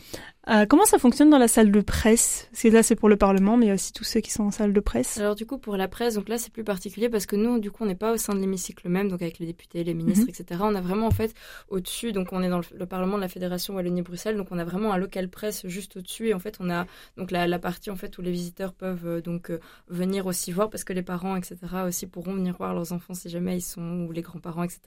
[0.50, 2.48] Euh, comment ça fonctionne dans la salle de presse?
[2.52, 4.32] Parce que là, c'est pour le Parlement, mais il y a aussi tous ceux qui
[4.32, 5.18] sont en salle de presse.
[5.20, 7.70] Alors du coup pour la presse, donc là c'est plus particulier parce que nous du
[7.70, 10.24] coup on n'est pas au sein de l'hémicycle même, donc avec les députés, les ministres,
[10.26, 10.30] Mhm.
[10.40, 10.62] etc.
[10.64, 11.36] On a vraiment en fait
[11.70, 14.64] au-dessus, donc on est dans le, le Parlement de la Fédération Wallonie-Bruxelles, donc on a
[14.64, 17.92] vraiment un local presse juste au-dessus et en fait on a donc la, la partie
[17.92, 21.04] en fait où les visiteurs peuvent euh, donc euh, venir aussi voir parce que les
[21.04, 24.64] parents etc aussi pourront venir voir leurs enfants si jamais ils sont ou les grands-parents
[24.64, 24.80] etc.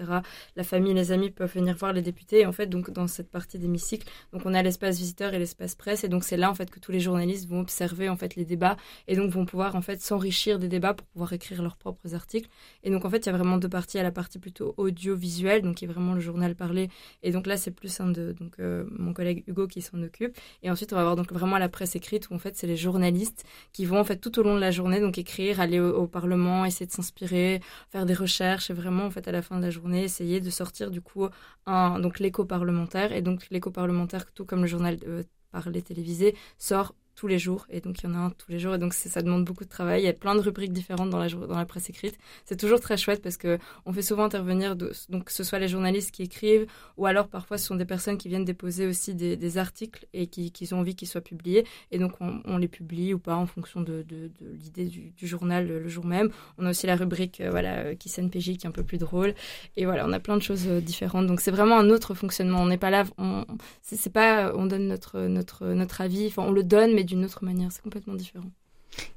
[0.57, 3.31] La famille, les amis peuvent venir voir les députés et en fait donc dans cette
[3.31, 6.55] partie d'hémicycle, donc on a l'espace visiteur et l'espace presse et donc c'est là en
[6.55, 8.77] fait que tous les journalistes vont observer en fait les débats
[9.09, 12.49] et donc vont pouvoir en fait s'enrichir des débats pour pouvoir écrire leurs propres articles.
[12.83, 13.97] Et donc en fait, il y a vraiment deux parties.
[13.97, 16.89] Il y a la partie plutôt audiovisuelle, donc qui est vraiment le journal parlé.
[17.23, 20.37] Et donc là, c'est plus un de donc euh, mon collègue Hugo qui s'en occupe.
[20.63, 22.77] Et ensuite, on va avoir donc vraiment la presse écrite où en fait, c'est les
[22.77, 25.95] journalistes qui vont en fait tout au long de la journée donc écrire, aller au,
[25.95, 27.61] au Parlement, essayer de s'inspirer,
[27.91, 30.51] faire des recherches et vraiment en fait à la fin de la journée essayer de
[30.51, 31.29] sortir du coup
[31.67, 36.35] un donc l'écho parlementaire et donc l'écho parlementaire tout comme le journal euh, parlé télévisé
[36.59, 38.79] sort tous les jours et donc il y en a un tous les jours et
[38.79, 40.03] donc ça demande beaucoup de travail.
[40.03, 42.19] Il y a plein de rubriques différentes dans la dans la presse écrite.
[42.45, 45.69] C'est toujours très chouette parce que on fait souvent intervenir donc que ce soit les
[45.69, 49.59] journalistes qui écrivent ou alors parfois ce sont des personnes qui viennent déposer aussi des,
[49.59, 53.19] articles et qui, qui ont envie qu'ils soient publiés et donc on, les publie ou
[53.19, 56.31] pas en fonction de, de, l'idée du, journal le, jour même.
[56.59, 58.99] On a aussi la rubrique euh, voilà euh, qui PJ qui est un peu plus
[58.99, 59.35] drôle
[59.77, 61.27] et voilà on a plein de choses euh, différentes.
[61.27, 62.63] Donc c'est vraiment un autre fonctionnement.
[62.63, 63.45] On n'est pas là on,
[63.83, 67.45] c'est pas on donne notre notre notre avis enfin on le donne mais d'une autre
[67.45, 68.51] manière c'est complètement différent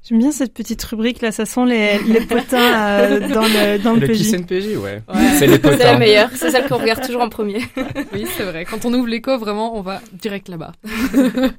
[0.02, 2.56] J'aime bien cette petite rubrique là, ça sent les, les potins
[3.00, 4.16] euh, dans le, dans le, le PJ.
[4.16, 5.02] Kiss PJ, ouais.
[5.06, 5.28] Ouais.
[5.38, 5.98] C'est les c'est la potins.
[5.98, 7.58] meilleure c'est celle qu'on regarde toujours en premier
[8.14, 8.64] Oui, c'est vrai.
[8.64, 10.72] Quand on ouvre l'écho, vraiment, on va direct là-bas.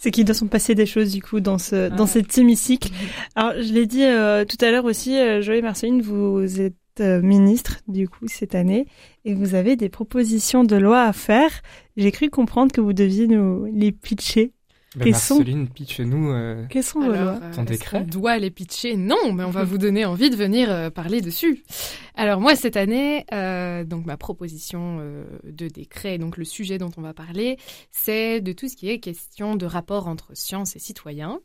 [0.00, 2.90] C'est qu'il doit s'en passer des choses du coup dans ce dans cet hémicycle.
[3.34, 7.20] Alors je l'ai dit euh, tout à l'heure aussi, euh, Joël Marceline, vous êtes euh,
[7.20, 8.86] ministre du coup cette année
[9.24, 11.50] et vous avez des propositions de loi à faire.
[11.96, 14.52] J'ai cru comprendre que vous deviez nous les pitcher.
[15.04, 16.30] Quels sont- Marceline, pitch-nous.
[16.32, 19.78] euh, sont Alors, euh, Ton décret qu'on doit les pitcher Non, mais on va vous
[19.78, 21.62] donner envie de venir euh, parler dessus.
[22.14, 26.90] Alors moi, cette année, euh, donc ma proposition euh, de décret, donc le sujet dont
[26.96, 27.58] on va parler,
[27.90, 31.40] c'est de tout ce qui est question de rapport entre science et citoyens.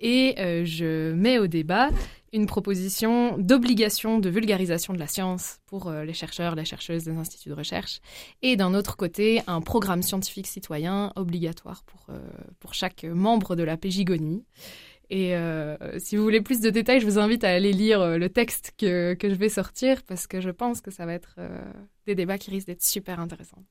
[0.00, 1.88] Et euh, je mets au débat
[2.32, 7.12] une proposition d'obligation de vulgarisation de la science pour euh, les chercheurs, les chercheuses des
[7.12, 8.00] instituts de recherche,
[8.40, 12.18] et d'un autre côté, un programme scientifique citoyen obligatoire pour, euh,
[12.58, 14.44] pour chaque membre de la Pégigonie.
[15.10, 18.28] Et euh, si vous voulez plus de détails, je vous invite à aller lire le
[18.30, 21.36] texte que, que je vais sortir, parce que je pense que ça va être
[22.06, 23.62] des débats qui risquent d'être super intéressants.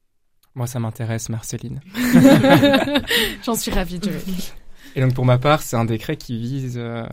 [0.54, 1.80] Moi, ça m'intéresse, Marceline.
[3.44, 4.22] J'en suis ravie, Joël.
[4.96, 7.04] Et donc pour ma part, c'est un décret qui vise euh,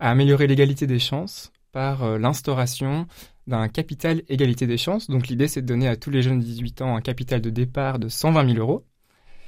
[0.00, 3.06] à améliorer l'égalité des chances par euh, l'instauration
[3.46, 5.08] d'un capital égalité des chances.
[5.08, 7.50] Donc l'idée, c'est de donner à tous les jeunes de 18 ans un capital de
[7.50, 8.84] départ de 120 000 euros.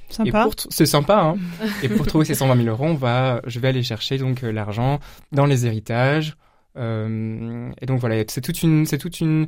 [0.09, 0.49] Sympa.
[0.69, 1.35] c'est sympa, hein.
[1.83, 4.51] Et pour trouver ces 120 000 euros, on va, je vais aller chercher donc euh,
[4.51, 4.99] l'argent
[5.31, 6.35] dans les héritages.
[6.77, 9.47] Euh, et donc voilà, c'est toute une, c'est toute une,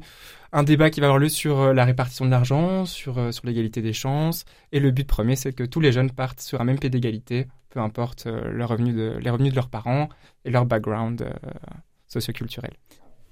[0.54, 3.92] un débat qui va avoir lieu sur la répartition de l'argent, sur sur l'égalité des
[3.92, 4.46] chances.
[4.72, 7.48] Et le but premier, c'est que tous les jeunes partent sur un même pied d'égalité,
[7.74, 10.08] peu importe euh, le revenu de, les revenus de leurs parents
[10.46, 11.50] et leur background euh,
[12.08, 12.74] socioculturel.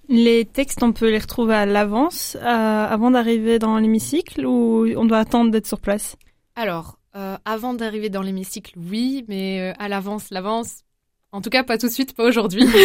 [0.10, 5.06] Les textes, on peut les retrouver à l'avance, euh, avant d'arriver dans l'hémicycle, ou on
[5.06, 6.18] doit attendre d'être sur place?
[6.56, 10.82] Alors, euh, avant d'arriver dans l'hémicycle, oui, mais euh, à l'avance, l'avance,
[11.32, 12.66] en tout cas pas tout de suite, pas aujourd'hui.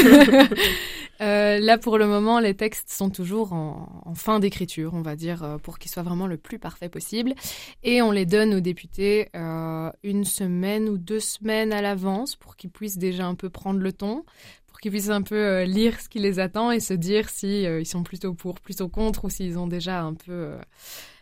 [1.22, 5.16] Euh, là, pour le moment, les textes sont toujours en, en fin d'écriture, on va
[5.16, 7.34] dire, euh, pour qu'ils soient vraiment le plus parfait possible.
[7.82, 12.56] Et on les donne aux députés euh, une semaine ou deux semaines à l'avance pour
[12.56, 14.24] qu'ils puissent déjà un peu prendre le ton,
[14.66, 17.64] pour qu'ils puissent un peu euh, lire ce qui les attend et se dire si
[17.64, 20.56] euh, ils sont plutôt pour, plutôt contre, ou s'ils ont déjà un peu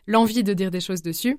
[0.08, 1.38] l'envie de dire des choses dessus.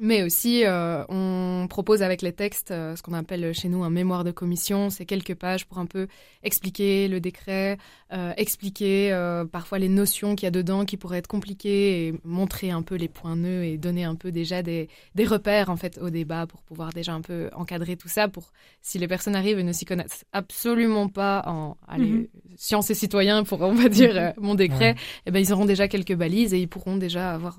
[0.00, 3.90] Mais aussi, euh, on propose avec les textes euh, ce qu'on appelle chez nous un
[3.90, 4.88] mémoire de commission.
[4.90, 6.08] C'est quelques pages pour un peu
[6.42, 7.76] expliquer le décret,
[8.12, 9.10] euh, expliquer
[9.52, 12.94] parfois les notions qu'il y a dedans qui pourraient être compliquées et montrer un peu
[12.96, 16.46] les points nœuds et donner un peu déjà des, des repères en fait au débat
[16.46, 18.50] pour pouvoir déjà un peu encadrer tout ça pour
[18.80, 22.26] si les personnes arrivent et ne s'y connaissent absolument pas en allez, Mhm.
[22.56, 24.96] sciences et citoyens pour on va dire mon décret, Ouais.
[25.26, 27.58] eh ben ils auront déjà quelques balises et ils pourront déjà avoir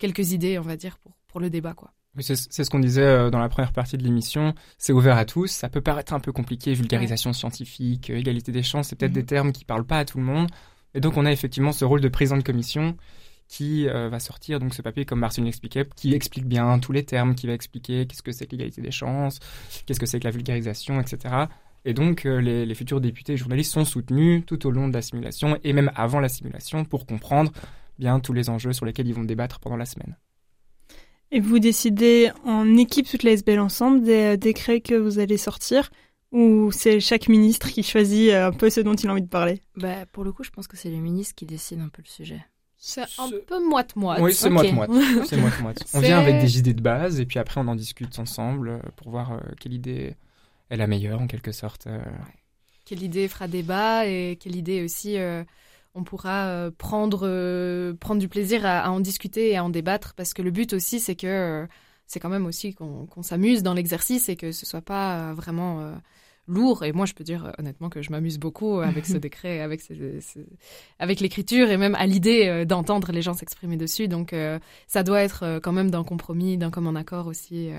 [0.00, 1.92] quelques idées on va dire pour pour le débat quoi.
[2.16, 4.52] Oui, C'est ce qu'on disait euh, dans la première partie de l'émission.
[4.78, 5.46] C'est ouvert à tous.
[5.46, 8.88] Ça peut paraître un peu compliqué, vulgarisation scientifique, euh, égalité des chances.
[8.88, 10.48] C'est peut-être des termes qui parlent pas à tout le monde.
[10.94, 12.96] Et donc, on a effectivement ce rôle de président de commission
[13.46, 17.04] qui euh, va sortir donc ce papier, comme Marcel l'expliquait, qui explique bien tous les
[17.04, 19.38] termes, qui va expliquer qu'est-ce que c'est que l'égalité des chances,
[19.86, 21.34] qu'est-ce que c'est que la vulgarisation, etc.
[21.84, 24.94] Et donc, euh, les, les futurs députés et journalistes sont soutenus tout au long de
[24.94, 27.52] la simulation et même avant la simulation pour comprendre
[28.00, 30.16] bien tous les enjeux sur lesquels ils vont débattre pendant la semaine.
[31.30, 35.36] Et vous décidez en équipe toute la SBL ensemble des euh, décrets que vous allez
[35.36, 35.90] sortir
[36.32, 39.28] ou c'est chaque ministre qui choisit euh, un peu ce dont il a envie de
[39.28, 39.60] parler?
[39.76, 42.08] Bah, pour le coup, je pense que c'est le ministre qui décide un peu le
[42.08, 42.44] sujet.
[42.82, 44.20] C'est un peu moite-moite.
[44.22, 44.72] Oui, c'est ok.
[44.72, 45.84] moite-moite.
[45.94, 48.78] On vient avec des idées de base et puis après on en discute ensemble euh,
[48.96, 50.16] pour voir euh, quelle idée
[50.70, 51.86] est la meilleure en quelque sorte.
[51.88, 52.00] euh.
[52.86, 55.44] Quelle idée fera débat et quelle idée aussi euh,
[55.94, 59.70] on pourra euh, prendre, euh, prendre du plaisir à, à en discuter et à en
[59.70, 61.66] débattre parce que le but aussi c'est que euh,
[62.10, 65.94] c'est quand même aussi qu'on s'amuse dans l'exercice et que ce soit pas vraiment euh,
[66.48, 66.82] lourd.
[66.84, 69.80] Et moi je peux dire euh, honnêtement que je m'amuse beaucoup avec ce décret, avec,
[70.98, 74.08] avec l'écriture et même à l'idée euh, d'entendre les gens s'exprimer dessus.
[74.08, 74.34] Donc
[74.88, 77.70] ça doit être quand même d'un compromis, d'un commun accord aussi.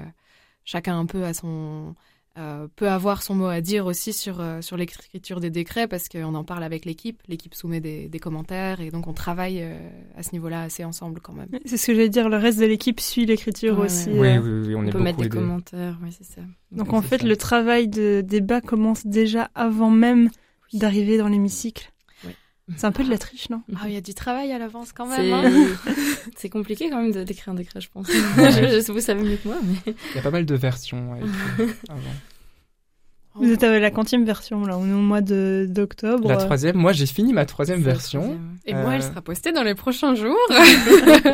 [0.63, 1.93] chacun un peu à son
[2.37, 6.07] euh, peut avoir son mot à dire aussi sur, euh, sur l'écriture des décrets parce
[6.07, 7.21] qu'on en parle avec l'équipe.
[7.27, 9.77] L'équipe soumet des, des commentaires et donc on travaille euh,
[10.15, 11.49] à ce niveau-là assez ensemble quand même.
[11.65, 14.09] C'est ce que j'allais dire, le reste de l'équipe suit l'écriture Ouais, aussi.
[14.11, 14.37] ouais.
[14.37, 14.61] Oui, euh.
[14.61, 15.37] oui, oui, on, On, est peut mettre des aidés.
[15.37, 16.41] commentaires, oui, c'est ça.
[16.71, 17.27] Donc Ouais, en fait, ça.
[17.27, 20.29] le travail de débat commence déjà avant même
[20.73, 21.91] d'arriver dans l'hémicycle.
[22.77, 24.91] C'est un peu de la triche, non Ah, il y a du travail à l'avance
[24.93, 25.33] quand C'est même.
[25.33, 25.93] hein.
[26.37, 28.07] c'est compliqué quand même de d'écrire un décret, je pense.
[28.11, 28.13] je,
[28.85, 31.11] je- vous savez mieux que moi, mais Il y a pas mal de versions.
[31.13, 31.99] ouais, écrites avant.
[33.35, 36.27] Vous êtes à la quantième version, là, on est au mois de- d'octobre.
[36.27, 38.21] La troisième, moi j'ai fini ma troisième version.
[38.21, 38.57] troisième.
[38.65, 40.37] Et moi, elle Euh, sera postée dans les prochains jours.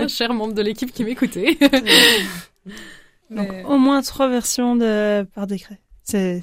[0.08, 1.58] Cher membre de l'équipe qui m'écoutait.
[3.30, 5.24] Donc Mais- au moins trois versions de...
[5.34, 5.80] par décret.
[6.04, 6.42] C'est-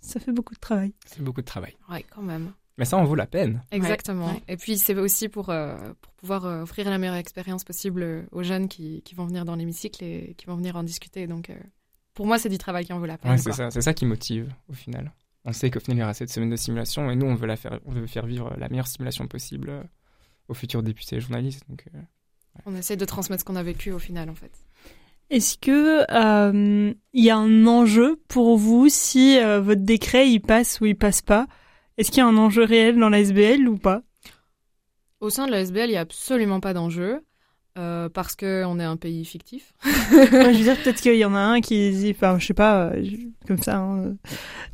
[0.00, 0.92] ça fait beaucoup de travail.
[1.06, 1.76] C'est beaucoup de travail.
[1.90, 2.50] Ouais, quand même.
[2.76, 3.62] Mais ça en vaut la peine.
[3.70, 4.26] Exactement.
[4.26, 4.42] ouais.
[4.48, 8.22] Et puis c'est aussi pour, euh, pour pouvoir euh, offrir la meilleure expérience possible euh,
[8.32, 11.26] aux jeunes qui, qui vont venir dans l'hémicycle et qui vont venir en discuter.
[11.26, 11.54] Donc euh,
[12.14, 13.32] pour moi, c'est du travail qui en vaut la peine.
[13.32, 15.12] Ouais, c'est ça, c'est ça qui motive au final.
[15.44, 17.46] On sait qu'au final il y aura cette semaine de simulation et nous on veut
[17.46, 19.84] la faire, on veut faire vivre la meilleure simulation possible
[20.48, 21.64] aux futurs députés et journalistes.
[21.68, 21.98] Donc, euh,
[22.66, 24.52] On essaie de transmettre ce qu'on a vécu au final, en fait.
[25.30, 30.40] Est-ce que euh, il y a un enjeu pour vous si euh, votre décret il
[30.40, 31.46] passe ou il passe pas?
[31.98, 34.02] Est-ce qu'il y a un enjeu réel dans la SBL ou pas?
[35.20, 37.20] Au sein de la SBL, il n'y a absolument pas d'enjeu.
[37.76, 39.72] euh, parce qu'on est un pays fictif.
[40.12, 42.54] Ouais, Je veux dire peut-être qu'il y en a un qui dit, enfin je sais
[42.54, 43.04] pas, euh,
[43.48, 43.78] comme ça.
[43.78, 44.14] hein, euh,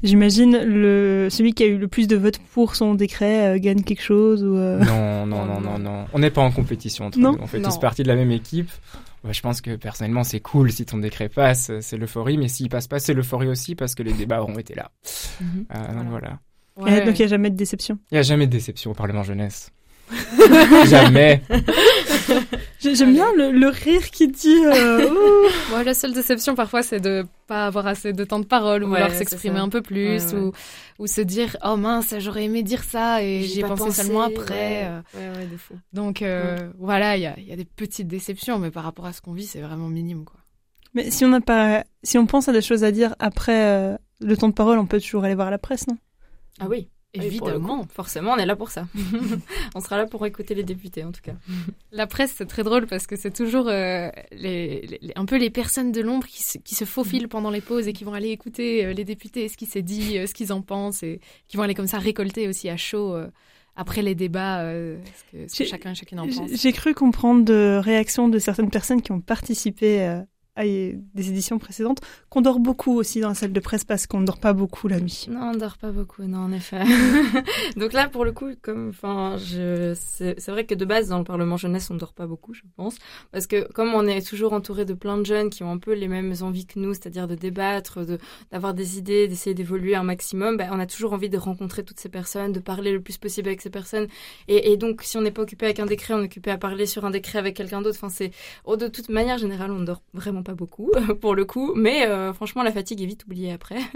[0.02, 3.83] J'imagine le celui qui a eu le plus de votes pour son décret euh, gagne
[3.85, 4.54] quelque chose ou.
[4.56, 6.04] euh, non, non, non, non, non.
[6.12, 7.33] On n'est pas en compétition entre Non.
[7.33, 7.38] nous.
[7.40, 7.70] On fait Non.
[7.70, 8.70] tous partie de la même équipe.
[9.24, 12.37] Ouais, je pense que personnellement c'est cool si ton décret passe, c'est l'euphorie.
[12.37, 14.90] Mais s'il passe pas, c'est l'euphorie aussi parce que les débats auront été là.
[15.40, 15.64] Mhm.
[15.74, 16.38] Euh, donc voilà.
[17.05, 17.99] Donc il y a jamais de déception.
[18.11, 19.71] Il n'y a jamais de déception au Parlement jeunesse.
[20.87, 21.43] jamais.
[22.81, 24.57] J'ai- J'aime bien le, le rire qui dit.
[24.64, 25.09] euh,
[25.85, 28.93] la seule déception parfois, c'est de pas avoir assez de temps de parole ou Ouais,
[28.95, 30.40] vouloir c'est s'exprimer un peu plus Ouais, ouais.
[30.40, 30.53] ou,
[31.01, 34.55] ou se dire oh mince, j'aurais aimé dire ça et j'y ai pensé, seulement après.
[34.55, 34.83] ouais.
[34.85, 35.01] euh.
[35.14, 35.75] Ouais, ouais, de fou.
[35.93, 39.07] Donc euh, voilà, il y a, il y a des petites déceptions, mais par rapport
[39.07, 40.37] à ce qu'on vit, c'est vraiment minime quoi.
[40.95, 43.97] Mais si on n'a pas, si on pense à des choses à dire après euh,
[44.21, 45.97] le temps de parole, on peut toujours aller voir la presse, non?
[46.61, 47.87] Ah oui, le Évidemment.
[47.92, 48.87] forcément, on est là pour ça.
[49.75, 51.33] on sera là pour écouter les députés, en tout cas.
[51.92, 55.51] La presse, c'est très drôle parce que c'est toujours euh, les, les- un peu les
[55.51, 58.29] personnes de l'ombre qui se, qui se faufilent pendant les pauses et qui vont aller
[58.31, 61.57] écouter euh, les députés, ce qui s'est dit, euh, ce qu'ils en pensent et qui
[61.57, 63.27] vont aller comme ça récolter aussi à chaud euh,
[63.77, 66.51] après les débats euh, ce que, ce que J'ai- chacun et chacune en pense.
[66.53, 70.25] J'ai cru comprendre de réactions de certaines personnes qui ont participé euh, à
[70.64, 74.27] des éditions précédentes qu'on dort beaucoup aussi dans la salle de presse parce qu'on ne
[74.27, 75.27] dort pas beaucoup la nuit.
[75.31, 76.83] Non, on dort pas beaucoup, non, en effet.
[77.77, 81.57] Donc là, pour le coup, comme, enfin, c'est vrai que de base, dans le Parlement
[81.57, 82.96] jeunesse, on dort pas beaucoup, je pense.
[83.33, 85.92] Parce que comme on est toujours entouré de plein de jeunes qui ont un peu
[85.92, 88.18] les mêmes envies que nous, c'est-à-dire de débattre, de,
[88.53, 92.01] d'avoir des idées, d'essayer d'évoluer un maximum, ben, on a toujours envie de rencontrer toutes
[92.01, 94.09] ces personnes, de parler le plus possible avec ces personnes.
[94.49, 96.59] Et, et donc, si on n'est pas occupé avec un décret, on est occupé à
[96.59, 97.99] parler sur un décret avec quelqu'un d'autre.
[97.99, 98.31] Enfin, c'est,
[98.64, 101.72] oh, de toute manière générale, on dort vraiment pas beaucoup, pour le coup.
[101.74, 103.78] Mais, euh, franchement, la fatigue est vite oubliée après.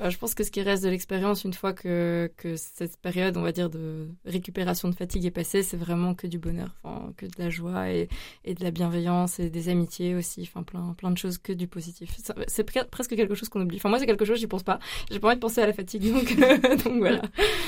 [0.00, 3.36] Euh, je pense que ce qui reste de l'expérience, une fois que, que cette période,
[3.36, 7.12] on va dire, de récupération de fatigue est passée, c'est vraiment que du bonheur, enfin,
[7.16, 8.08] que de la joie et,
[8.44, 11.66] et de la bienveillance et des amitiés aussi, enfin, plein, plein de choses que du
[11.66, 12.10] positif.
[12.46, 13.78] C'est pre- presque quelque chose qu'on oublie.
[13.78, 14.78] Enfin, moi, c'est quelque chose, j'y pense pas.
[15.10, 16.36] J'ai pas envie de penser à la fatigue, donc,
[16.84, 17.22] donc voilà.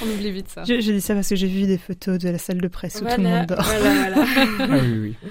[0.05, 0.63] On oublie vite ça.
[0.63, 2.97] Je, je dis ça parce que j'ai vu des photos de la salle de presse
[3.03, 3.63] où tout le monde dort.
[3.65, 4.27] voilà, voilà.
[4.61, 5.31] Ah oui, oui.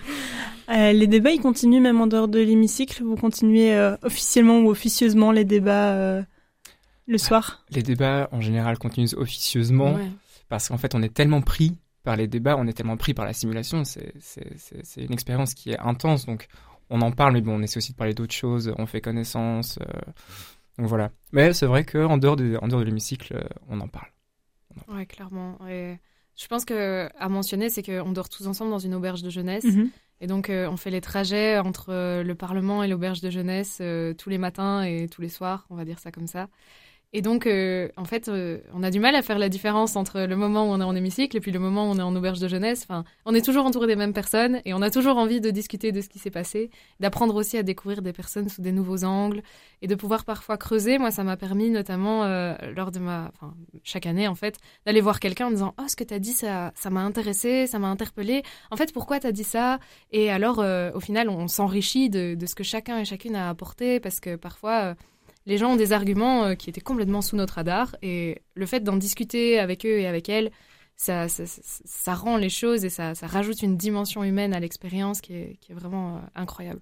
[0.69, 3.03] Euh, les débats, ils continuent même en dehors de l'hémicycle.
[3.03, 6.21] Vous continuez euh, officiellement ou officieusement les débats euh,
[7.07, 7.63] le soir?
[7.71, 10.09] Les débats en général continuent officieusement Ouais.
[10.47, 13.25] parce qu'en fait on est tellement pris par les débats, on est tellement pris par
[13.25, 14.13] la simulation, c'est
[14.97, 16.47] une expérience qui est intense, donc
[16.89, 19.77] on en parle, mais bon, on essaie aussi de parler d'autres choses, on fait connaissance,
[19.81, 20.11] euh,
[20.77, 21.11] donc voilà.
[21.33, 23.37] Mais c'est vrai qu'en dehors de, en dehors de l'hémicycle,
[23.69, 24.07] on en parle.
[24.87, 25.57] Ouais, clairement.
[25.67, 25.97] Et
[26.35, 29.65] je pense que à mentionner, c'est qu'on dort tous ensemble dans une auberge de jeunesse.
[29.65, 29.89] Mhm.
[30.21, 33.77] Et donc, euh, on fait les trajets entre euh, le Parlement et l'auberge de jeunesse
[33.81, 36.49] euh, tous les matins et tous les soirs, on va dire ça comme ça.
[37.11, 40.21] Et donc, euh, en fait, euh, on a du mal à faire la différence entre
[40.21, 42.15] le moment où on est en hémicycle et puis le moment où on est en
[42.15, 42.83] auberge de jeunesse.
[42.83, 45.91] Enfin, on est toujours entouré des mêmes personnes et on a toujours envie de discuter
[45.91, 46.69] de ce qui s'est passé,
[46.99, 49.41] d'apprendre aussi à découvrir des personnes sous des nouveaux angles
[49.81, 50.99] et de pouvoir parfois creuser.
[50.99, 55.01] Moi, ça m'a permis notamment euh, lors de ma, enfin, chaque année en fait, d'aller
[55.01, 57.87] voir quelqu'un en disant, oh, ce que t'as dit, ça, ça m'a intéressé, ça m'a
[57.87, 58.43] interpellé.
[58.69, 59.79] En fait, pourquoi t'as dit ça?
[60.11, 60.59] Et alors,
[60.93, 64.95] au final, on s'enrichit de, ce que chacun et chacune a apporté parce que parfois,
[65.49, 68.79] les gens ont des arguments euh, qui étaient complètement sous notre radar et le fait
[68.81, 70.51] d'en discuter avec eux et avec elles,
[70.95, 74.59] ça, ça, ça- ça rend les choses et ça, ça rajoute une dimension humaine à
[74.59, 76.81] l'expérience qui est, qui est vraiment euh, incroyable.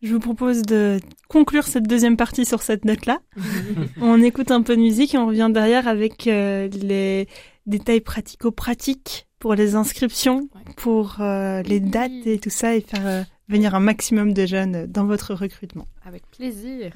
[0.00, 3.18] Je vous propose de conclure cette deuxième partie sur cette note-là.
[4.00, 7.26] on écoute un peu de musique et on revient derrière avec euh, les
[7.66, 13.22] détails pratico-pratiques pour les inscriptions, pour euh, les dates et tout ça et faire euh,
[13.48, 15.86] venir un maximum de jeunes dans votre recrutement.
[16.04, 16.92] Avec plaisir.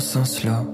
[0.00, 0.72] Slow.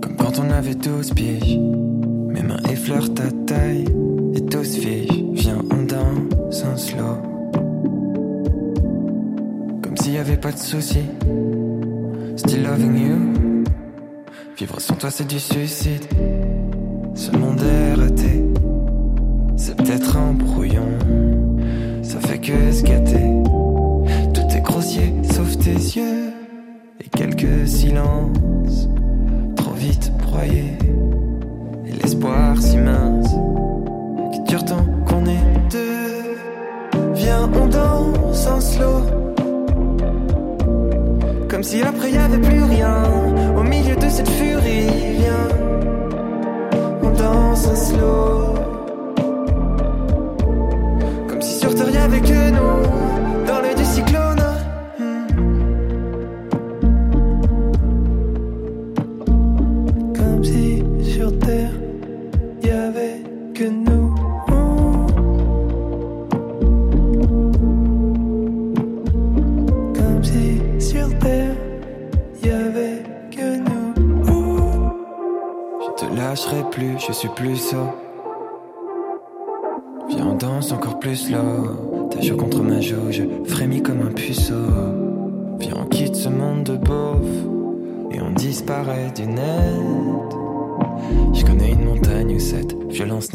[0.00, 1.58] Comme quand on avait 12 pieds.
[2.28, 3.84] Mes mains effleurent ta taille.
[4.34, 5.30] Et tous filles.
[5.34, 7.16] Viens, on danse en slow.
[9.82, 11.10] Comme s'il y avait pas de soucis.
[12.36, 13.64] Still loving you.
[14.56, 16.04] Vivre sans toi, c'est du suicide.
[17.14, 18.44] Ce monde est raté.
[19.56, 20.86] C'est peut-être un brouillon.
[24.94, 26.32] Yeux
[27.00, 28.88] et quelques silences
[29.56, 30.78] trop vite broyés
[31.86, 33.34] et l'espoir si mince
[34.32, 37.10] qui dure tant qu'on est deux.
[37.14, 39.00] Viens, on danse en slow.
[41.48, 43.02] Comme si après y avait plus rien
[43.56, 44.88] au milieu de cette furie.
[45.18, 45.48] Viens,
[47.02, 48.55] on danse en slow.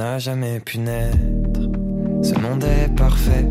[0.01, 1.61] N'a jamais pu naître.
[2.23, 3.45] Ce monde est parfait,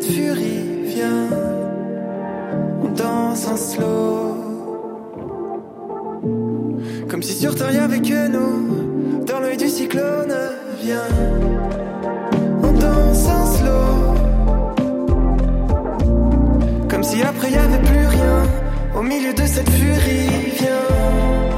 [0.00, 0.82] cette furie.
[0.84, 1.28] Viens,
[2.82, 4.36] on danse en slow.
[7.08, 10.34] Comme si sur terre y avait que nous dans l'œil du cyclone.
[10.82, 11.08] Viens,
[12.62, 14.14] on danse en slow.
[16.88, 18.42] Comme si après y avait plus rien
[18.96, 20.52] au milieu de cette furie.
[20.58, 21.49] Viens,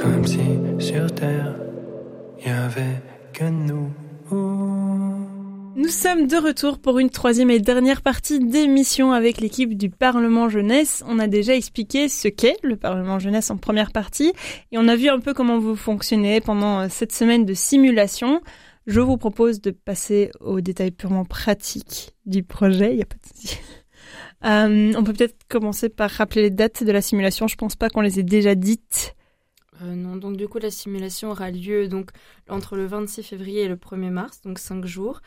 [0.00, 0.38] Comme si
[0.78, 1.54] sur terre
[2.44, 3.02] y avait
[3.34, 3.90] que nous.
[5.76, 10.48] Nous sommes de retour pour une troisième et dernière partie d'émission avec l'équipe du Parlement
[10.48, 11.04] Jeunesse.
[11.06, 14.32] On a déjà expliqué ce qu'est le Parlement Jeunesse en première partie
[14.72, 18.40] et on a vu un peu comment vous fonctionnez pendant euh, cette semaine de simulation.
[18.86, 22.92] Je vous propose de passer aux détails purement pratiques du projet.
[22.92, 23.58] Il y a pas de souci.
[24.46, 27.46] Euh, on peut peut-être commencer par rappeler les dates de la simulation.
[27.46, 29.14] Je pense pas qu'on les ait déjà dites.
[29.82, 32.10] Euh, non, donc du coup la simulation aura lieu donc
[32.48, 35.20] entre le 26 février et le 1er mars, donc cinq jours.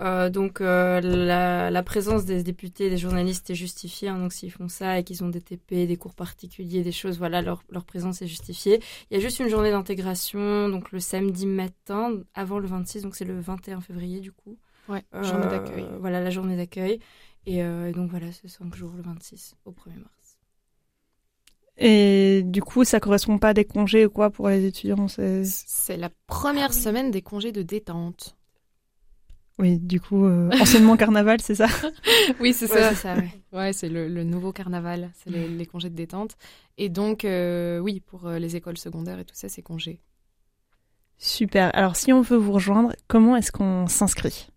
[0.00, 4.08] Euh, donc euh, la, la présence des députés, des journalistes est justifiée.
[4.08, 7.18] hein, donc s'ils font ça et qu'ils ont des TP, des cours particuliers, des choses,
[7.18, 8.80] voilà, leur, leur présence est justifiée.
[9.10, 13.14] Il y a juste une journée d'intégration, donc le samedi matin avant le 26, donc
[13.14, 14.58] c'est le 21 février du coup.
[14.88, 15.86] Ouais, journée d'accueil.
[16.00, 17.00] Voilà la journée d'accueil.
[17.46, 20.23] Et, donc voilà, c'est cinq jours le 26 au 1er mars.
[21.76, 25.08] Et du coup, ça correspond pas à des congés ou quoi pour les étudiants.
[25.08, 28.36] c'est- C'est la première semaine des congés de détente.
[29.58, 31.66] Oui, du coup, euh, enseignement carnaval, c'est ça?
[32.40, 32.90] Oui, c'est Ouais, ça.
[32.90, 33.30] c'est ça, ouais.
[33.52, 36.36] Ouais, c'est le, le nouveau carnaval, c'est les, les congés de détente.
[36.76, 40.00] Et donc, euh, oui, pour euh, les écoles secondaires et tout ça, c'est congé.
[41.18, 41.74] Super.
[41.74, 44.48] Alors, si on veut vous rejoindre, comment est-ce qu'on s'inscrit?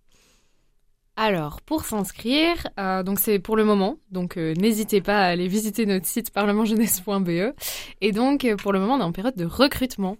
[1.20, 5.88] Alors, pour s'inscrire, euh, c'est pour le moment, donc euh, n'hésitez pas à aller visiter
[5.88, 7.56] notre site parlementjeunesse.be.
[8.02, 10.18] Et donc, euh, pour le moment, on est en période de recrutement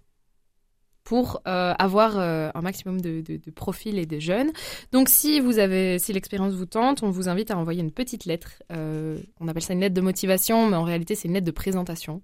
[1.04, 4.52] pour avoir un maximum de, de, profils et de jeunes.
[4.92, 8.26] Donc, si vous avez, si l'expérience vous tente, on vous invite à envoyer une petite
[8.26, 8.62] lettre.
[8.70, 12.22] On appelle ça une lettre de motivation, mais en réalité, c'est une lettre de présentation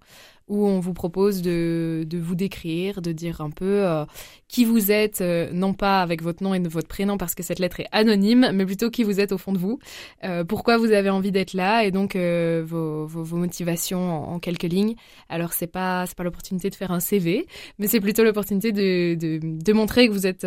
[0.47, 4.05] où on vous propose de, de vous décrire, de dire un peu euh,
[4.47, 7.59] qui vous êtes, euh, non pas avec votre nom et votre prénom parce que cette
[7.59, 9.79] lettre est anonyme, mais plutôt qui vous êtes au fond de vous,
[10.23, 14.39] euh, pourquoi vous avez envie d'être là et donc vos, vos, vos motivations en, en
[14.39, 14.95] quelques lignes.
[15.29, 17.47] Alors c'est pas c'est pas l'opportunité de faire un CV,
[17.79, 20.45] mais c'est plutôt l'opportunité de, de, de montrer que vous êtes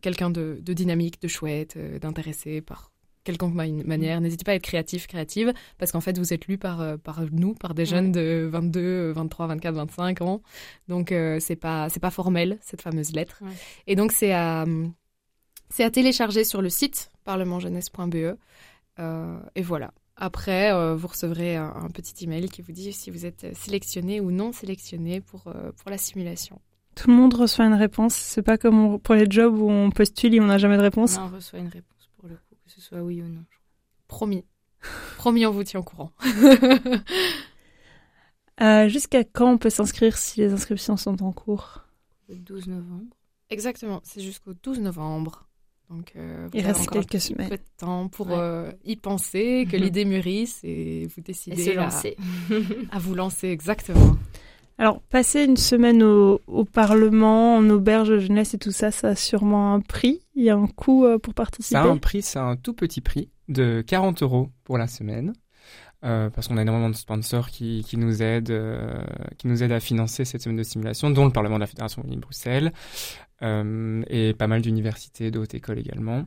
[0.00, 2.90] quelqu'un de, de dynamique, de chouette, d'intéressé par
[3.28, 4.20] quelconque ma- manière.
[4.20, 7.20] N'hésitez pas à être créatif, créative, parce qu'en fait, vous êtes lu par, euh, par
[7.30, 10.40] nous, par des jeunes de 22, euh, 23, 24, 25 ans.
[10.88, 13.38] Donc, euh, c'est pas, c'est pas formel, cette fameuse lettre.
[13.42, 13.50] Ouais.
[13.86, 14.64] Et donc, c'est à,
[15.70, 18.36] c'est à télécharger sur le site parlementjeunesse.be.
[18.98, 19.92] Euh, et voilà.
[20.16, 24.20] Après, euh, vous recevrez un, un petit email qui vous dit si vous êtes sélectionné
[24.20, 26.60] ou non sélectionné pour, euh, pour la simulation.
[26.96, 28.14] Tout le monde reçoit une réponse.
[28.16, 30.82] C'est pas comme on- pour les jobs où on postule et on n'a jamais de
[30.82, 31.16] réponse.
[31.18, 31.97] On reçoit une réponse
[32.68, 33.44] que ce soit oui ou non.
[34.06, 34.44] Promis.
[35.16, 36.12] Promis, on vous tient au courant.
[38.60, 41.84] Euh, Jusqu'à quand on peut s'inscrire si les inscriptions sont en cours?
[42.28, 43.14] Le 12 novembre.
[43.50, 45.48] Exactement, c'est jusqu'au 12 novembre.
[45.88, 47.48] Donc, euh, vous Il avez reste un quelques petit semaines.
[47.48, 48.34] peu de temps pour Ouais.
[48.36, 52.16] euh, y penser, que l'idée mûrisse et vous Et décidez se à- lancer.
[52.90, 54.16] À, vous lancer exactement.
[54.78, 59.08] Alors, passer une semaine au, au Parlement, en auberge de jeunesse et tout ça, ça
[59.08, 60.22] a sûrement un prix.
[60.36, 61.74] Il y a un coût euh, pour participer.
[61.74, 65.32] Ça a un prix, c'est un tout petit prix de 40 euros pour la semaine.
[66.04, 69.02] Euh, parce qu'on a énormément de sponsors qui, qui nous aident, euh,
[69.36, 72.02] qui nous aident à financer cette semaine de simulation, dont le Parlement de la Fédération
[72.02, 72.72] Wallonie-Bruxelles
[73.42, 76.24] euh, et pas mal d'universités, de hautes écoles également.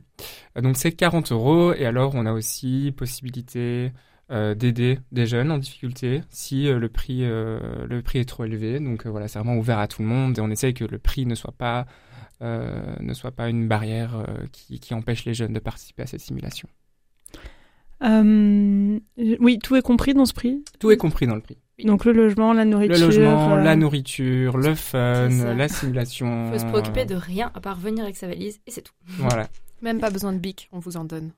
[0.60, 3.92] Donc c'est 40 euros et alors on a aussi possibilité
[4.30, 8.80] d'aider des jeunes en difficulté si euh, le prix euh, le prix est trop élevé.
[8.80, 10.98] Donc euh, voilà, c'est vraiment ouvert à tout le monde et on essaye que le
[10.98, 11.86] prix ne soit pas
[12.42, 16.06] euh, ne soit pas une barrière euh, qui, qui empêche les jeunes de participer à
[16.06, 16.68] cette simulation.
[18.02, 18.98] Euh,
[19.38, 20.64] oui, tout est compris dans ce prix?
[20.80, 21.58] Tout est compris dans le prix.
[21.84, 22.96] Donc le logement, la nourriture.
[22.96, 26.46] Le logement, euh, la nourriture, le fun, la simulation.
[26.46, 28.94] Il faut se préoccuper de rien à part venir avec sa valise et c'est tout.
[29.06, 29.48] Voilà.
[29.82, 31.32] Même pas besoin de bic, on vous en donne.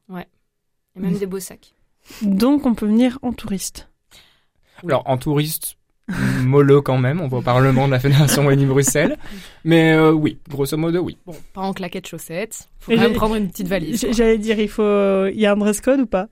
[0.97, 1.75] Et même des beaux sacs.
[2.23, 3.89] Donc on peut venir en touriste.
[4.87, 5.77] Alors, en touriste,
[6.43, 9.17] mollo quand même, on va au Parlement de la Fédération Wallonie-Bruxelles.
[9.65, 11.17] Mais euh, oui, grosso modo, oui.
[11.27, 12.69] Bon, pas en claquettes chaussettes.
[12.81, 14.07] Faut quand même prendre une petite valise.
[14.11, 16.29] J'allais dire, il faut, il y a un dress code ou pas?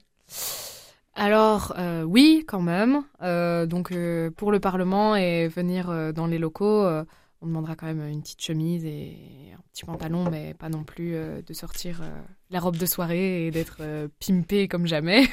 [1.15, 3.03] Alors, euh, oui, quand même.
[3.21, 7.03] Euh, donc, euh, pour le Parlement et venir euh, dans les locaux, euh,
[7.43, 9.17] on demandera quand même une petite chemise et
[9.53, 13.47] un petit pantalon, mais pas non plus euh, de sortir euh, la robe de soirée
[13.47, 15.25] et d'être euh, pimpé comme jamais.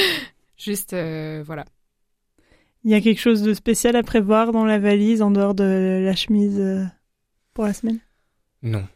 [0.56, 1.66] Juste, euh, voilà.
[2.84, 6.00] Il y a quelque chose de spécial à prévoir dans la valise en dehors de
[6.02, 6.60] la chemise
[7.52, 7.98] pour la semaine?
[8.62, 8.86] Non.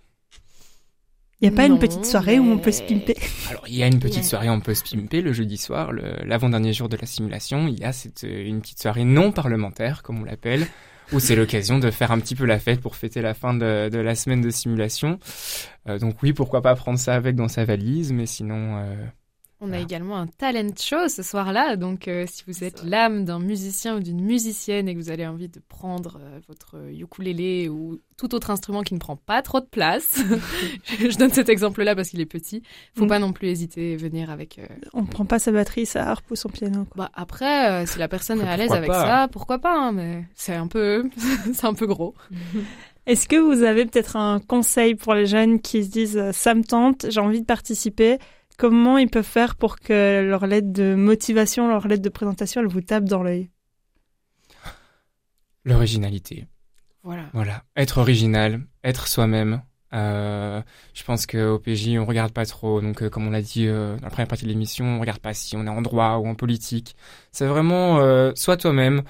[1.40, 3.16] Il n'y a pas Non, une petite soirée où on peut se pimper?
[3.50, 4.22] Alors, il y a une petite Yeah.
[4.24, 7.68] soirée, on peut se pimper le jeudi soir, l'avant-dernier jour de la simulation.
[7.68, 10.66] Il y a cette, une petite soirée non parlementaire, comme on l'appelle,
[11.12, 13.88] où c'est l'occasion de faire un petit peu la fête pour fêter la fin de,
[13.88, 15.18] de la semaine de simulation.
[15.88, 18.78] Euh, donc oui, pourquoi pas prendre ça avec dans sa valise, mais sinon...
[18.78, 18.94] euh,
[19.64, 23.38] On a également un talent show ce soir-là, donc euh, si vous êtes l'âme d'un
[23.38, 27.98] musicien ou d'une musicienne et que vous avez envie de prendre euh, votre ukulélé ou
[28.16, 30.18] tout autre instrument qui ne prend pas trop de place,
[30.86, 32.62] je donne cet exemple-là parce qu'il est petit,
[32.96, 33.08] faut Mm.
[33.08, 34.58] pas non plus hésiter à venir avec.
[34.58, 36.84] euh, On ne prend pas sa batterie, sa harpe ou son piano.
[36.84, 37.06] quoi.
[37.06, 39.92] Bah après, euh, si la personne est à l'aise avec pas ça, pourquoi pas hein,
[39.92, 41.08] Mais c'est un peu,
[41.54, 42.14] c'est un peu gros.
[43.06, 46.64] Est-ce que vous avez peut-être un conseil pour les jeunes qui se disent ça me
[46.64, 48.18] tente, j'ai envie de participer
[48.56, 52.68] Comment ils peuvent faire pour que leur lettre de motivation, leur lettre de présentation, elle
[52.68, 53.50] vous tape dans l'œil?
[55.64, 56.46] L'originalité.
[57.02, 57.28] Voilà.
[57.32, 59.62] Voilà, être original, être soi-même.
[59.94, 60.60] Euh,
[60.92, 62.80] je pense qu'au PJ, on regarde pas trop.
[62.80, 65.20] Donc, euh, comme on l'a dit euh, dans la première partie de l'émission, on regarde
[65.20, 66.96] pas si on est en droit ou en politique.
[67.32, 69.02] C'est vraiment euh, sois toi-même,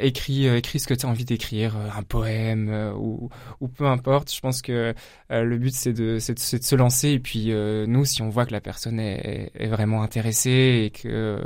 [0.00, 3.30] écris, écris ce que tu as envie d'écrire, un poème ou,
[3.60, 4.32] ou peu importe.
[4.34, 4.94] Je pense que
[5.30, 7.10] le but c'est de, de, de se lancer.
[7.10, 11.40] Et puis nous, si on voit que la personne est, est vraiment intéressée et que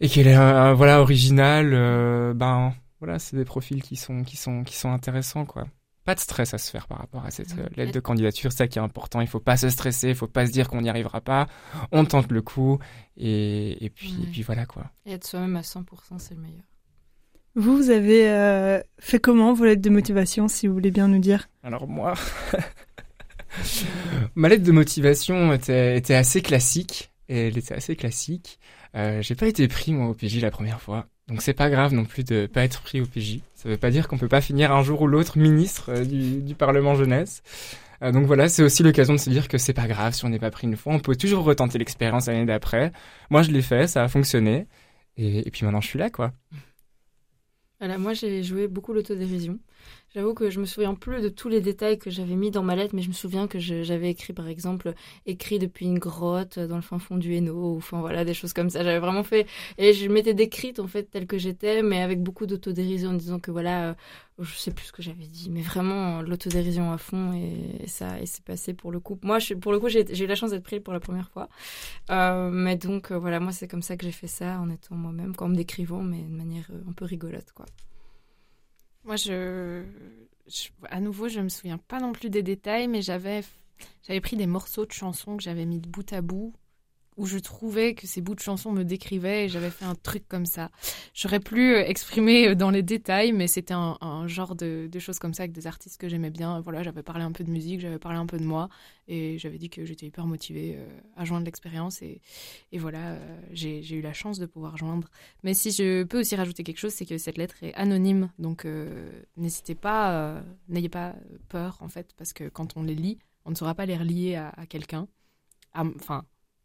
[0.00, 1.70] et qu'elle est voilà originale,
[2.34, 5.66] ben voilà, c'est des profils qui sont qui sont qui sont intéressants quoi.
[6.08, 8.56] Pas de stress à se faire par rapport à cette euh, lettre de candidature, c'est
[8.56, 9.20] ça qui est important.
[9.20, 11.48] Il faut pas se stresser, il faut pas se dire qu'on n'y arrivera pas.
[11.92, 12.78] On tente le coup
[13.18, 14.28] et, et puis et Ouais.
[14.32, 14.90] puis voilà quoi.
[15.04, 15.84] Et être soi-même à 100%,
[16.18, 16.64] c'est le meilleur.
[17.56, 21.18] Vous, vous avez euh, fait comment vos lettres de motivation, si vous voulez bien nous
[21.18, 21.50] dire?
[21.62, 22.14] Alors moi,
[24.34, 27.10] ma lettre de motivation était, était assez classique.
[27.28, 28.58] Et elle était assez classique.
[28.94, 31.92] Euh, j'ai pas été pris moi au PJ la première fois, donc c'est pas grave
[31.92, 33.40] non plus de pas être pris au PJ.
[33.54, 36.40] Ça veut pas dire qu'on peut pas finir un jour ou l'autre ministre euh, du,
[36.40, 37.42] du Parlement jeunesse.
[38.02, 40.30] Euh, donc voilà, c'est aussi l'occasion de se dire que c'est pas grave si on
[40.30, 42.92] n'est pas pris une fois, on peut toujours retenter l'expérience l'année d'après.
[43.28, 44.66] Moi je l'ai fait, ça a fonctionné,
[45.16, 46.32] et, et puis maintenant je suis là quoi.
[47.78, 49.58] Voilà, moi j'ai joué beaucoup l'autodérision.
[50.14, 52.74] J'avoue que je me souviens plus de tous les détails que j'avais mis dans ma
[52.74, 54.94] lettre, mais je me souviens que j'avais écrit, par exemple,
[55.26, 58.52] écrit depuis une grotte dans le fin fond du Hainaut, ou enfin voilà, des choses
[58.54, 58.82] comme ça.
[58.82, 59.46] J'avais vraiment fait,
[59.76, 63.38] et je m'étais décrite en fait telle que j'étais, mais avec beaucoup d'autodérision en disant
[63.38, 63.94] que voilà, euh,
[64.38, 68.20] je sais plus ce que j'avais dit, mais vraiment euh, l'autodérision à fond, et, ça,
[68.20, 69.18] et c'est passé pour le coup.
[69.22, 71.48] Moi, je, pour le coup, j'ai eu la chance d'être prise pour la première fois.
[72.10, 74.94] Euh, mais donc, euh, voilà, moi, c'est comme ça que j'ai fait ça, en étant
[74.94, 77.66] moi-même, en me décrivant, mais de manière euh, un peu rigolote, quoi.
[79.04, 79.84] Moi, je,
[80.90, 83.42] à nouveau, je me souviens pas non plus des détails, mais j'avais,
[84.06, 86.54] j'avais pris des morceaux de chansons que j'avais mis de bout à bout,
[87.18, 90.26] où je trouvais que ces bouts de chansons me décrivaient, et j'avais fait un truc
[90.28, 90.70] comme ça.
[91.14, 95.34] J'aurais plus euh, exprimé euh, dans les détails, mais c'était un, genre de, choses comme
[95.34, 96.60] ça avec des artistes que j'aimais bien.
[96.60, 98.68] Voilà, j'avais parlé un peu de musique, j'avais parlé un peu de moi,
[99.08, 102.20] et j'avais dit que j'étais hyper motivée euh, à joindre l'expérience, et,
[102.72, 103.18] voilà,
[103.50, 105.08] j'ai, eu la chance de pouvoir joindre.
[105.42, 108.66] Mais si je peux aussi rajouter quelque chose, c'est que cette lettre est anonyme, donc
[109.36, 111.16] n'hésitez pas, n'ayez pas
[111.48, 114.36] peur en fait, parce que quand on les lit, on ne saura pas les relier
[114.36, 115.08] à, à quelqu'un.
[115.74, 116.24] Enfin,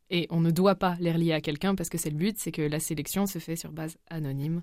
[0.10, 2.52] et on ne doit pas les relier à quelqu'un parce que c'est le but, c'est
[2.52, 4.62] que la sélection se fait sur base anonyme.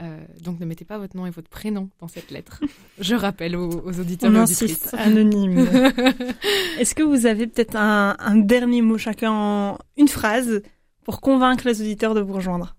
[0.00, 2.60] Euh, donc ne mettez pas votre nom et votre prénom dans cette lettre.
[2.98, 4.62] Je rappelle aux, aux auditeurs On et insiste,
[4.94, 4.94] auditrices.
[4.94, 5.58] anonyme.
[6.78, 10.62] Est-ce que vous avez peut-être un, un dernier mot chacun en une phrase
[11.04, 12.74] pour convaincre les auditeurs de vous rejoindre?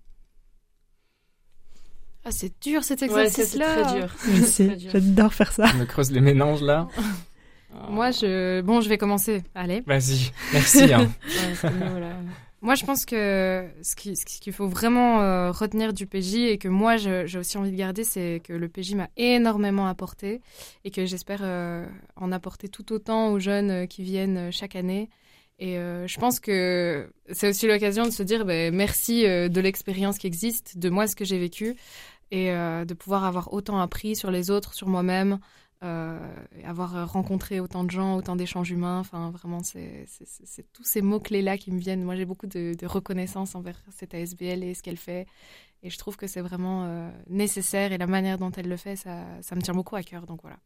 [2.24, 3.82] Ah, c'est dur cet Ouais, ça, c'est exercice-là.
[3.84, 4.14] très dur.
[4.32, 5.66] Je sais, j'adore faire ça.
[5.66, 6.88] Je me creuse les méninges là.
[7.88, 8.60] Moi, je...
[8.62, 9.42] Bon, je vais commencer.
[9.54, 9.82] Allez.
[9.86, 10.92] Vas-y, merci.
[10.92, 11.08] hein.
[11.64, 12.10] Ouais, mieux.
[12.62, 16.56] Moi, je pense que ce qui- ce qu'il faut vraiment euh, retenir du PJ et
[16.56, 20.40] que moi, j'ai aussi envie de garder, c'est que le PJ m'a énormément apporté
[20.84, 21.84] et que j'espère euh,
[22.16, 25.10] en apporter tout autant aux jeunes euh, qui viennent chaque année.
[25.58, 30.16] Et euh, je pense que c'est aussi l'occasion de se dire ben, merci de l'expérience
[30.16, 31.76] qui existe, de moi, ce que j'ai vécu,
[32.30, 35.38] et de pouvoir avoir autant appris sur les autres, sur moi-même,
[35.84, 36.18] euh,
[36.64, 39.00] avoir rencontré autant de gens, autant d'échanges humains.
[39.00, 40.06] Enfin, vraiment, c'est
[40.72, 42.02] tous ces mots-clés-là qui me viennent.
[42.02, 45.26] Moi, j'ai beaucoup de, de reconnaissance envers cette ASBL et ce qu'elle fait.
[45.82, 47.92] Et je trouve que c'est vraiment euh, nécessaire.
[47.92, 50.26] Et la manière dont elle le fait, ça, ça me tient beaucoup à cœur.
[50.26, 50.56] Donc voilà.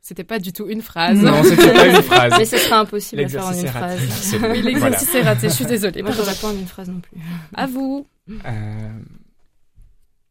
[0.00, 1.18] C'était pas du tout une phrase.
[1.18, 2.32] Non, c'était pas une phrase.
[2.38, 4.00] Mais ce sera impossible à faire en une phrase.
[4.50, 5.48] Oui, l'exercice est raté.
[5.48, 6.02] Je suis désolée.
[6.02, 7.18] Moi, je ne pas en une phrase non plus.
[7.54, 8.06] À vous.
[8.30, 9.00] Euh,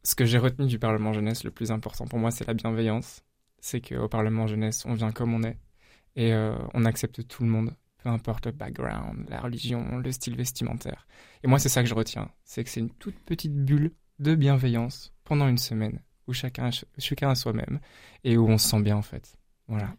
[0.04, 3.24] ce que j'ai retenu du Parlement jeunesse, le plus important pour moi, c'est la bienveillance.
[3.66, 5.58] C'est qu'au Parlement jeunesse, on vient comme on est
[6.18, 10.36] et euh, on accepte tout le monde, peu importe le background, la religion, le style
[10.36, 11.08] vestimentaire.
[11.44, 14.36] Et moi, c'est ça que je retiens, c'est que c'est une toute petite bulle de
[14.36, 17.80] bienveillance pendant une semaine où chacun, chacun soi-même
[18.26, 19.38] et où on se sent bien en fait.
[19.70, 19.96] Voilà.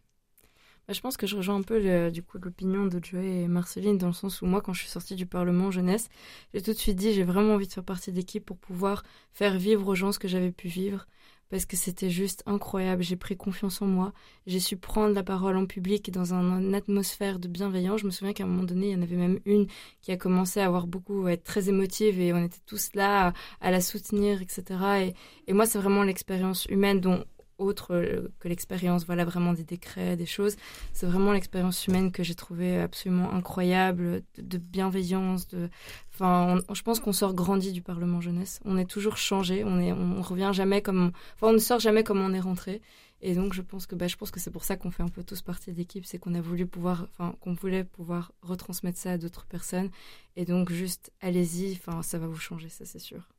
[0.86, 3.96] Bah, je pense que je rejoins un peu du coup l'opinion de Joey et Marceline
[3.96, 6.10] dans le sens où moi quand je suis sortie du Parlement jeunesse,
[6.52, 9.56] j'ai tout de suite dit j'ai vraiment envie de faire partie d'équipe pour pouvoir faire
[9.56, 11.06] vivre aux gens ce que j'avais pu vivre
[11.50, 14.12] parce que c'était juste incroyable, j'ai pris confiance en moi,
[14.46, 18.00] j'ai su prendre la parole en public dans un- une atmosphère de bienveillance.
[18.00, 19.66] Je me souviens qu'à un moment donné, il y en avait même une
[20.02, 23.32] qui a commencé à avoir beaucoup, à être très émotive et on était tous là
[23.60, 25.02] à, la soutenir, etc.
[25.02, 25.14] Et,
[25.46, 27.24] et moi c'est vraiment l'expérience humaine dont
[27.58, 30.56] autre euh, que l'expérience voilà vraiment des décrets des choses
[30.92, 35.68] c'est vraiment l'expérience humaine que j'ai trouvée absolument incroyable, de, bienveillance, de,
[36.12, 38.60] enfin, je pense qu'on sort grandi du Parlement jeunesse.
[38.64, 42.04] On est toujours changé, on est, on revient jamais comme, enfin, on ne sort jamais
[42.04, 42.80] comme on est rentré.
[43.20, 45.08] Et donc, je pense que, bah, je pense que c'est pour ça qu'on fait un
[45.08, 49.12] peu tous partie d'équipe, c'est qu'on a voulu pouvoir, enfin, qu'on voulait pouvoir retransmettre ça
[49.12, 49.90] à d'autres personnes.
[50.36, 53.33] Et donc, juste, allez-y, enfin, ça va vous changer, ça, c'est sûr.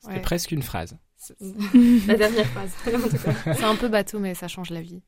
[0.00, 0.20] C'était Ouais.
[0.20, 0.96] presque une phrase.
[2.06, 3.54] La dernière phrase, en tout cas.
[3.54, 5.00] C'est un peu bateau, mais ça change la vie.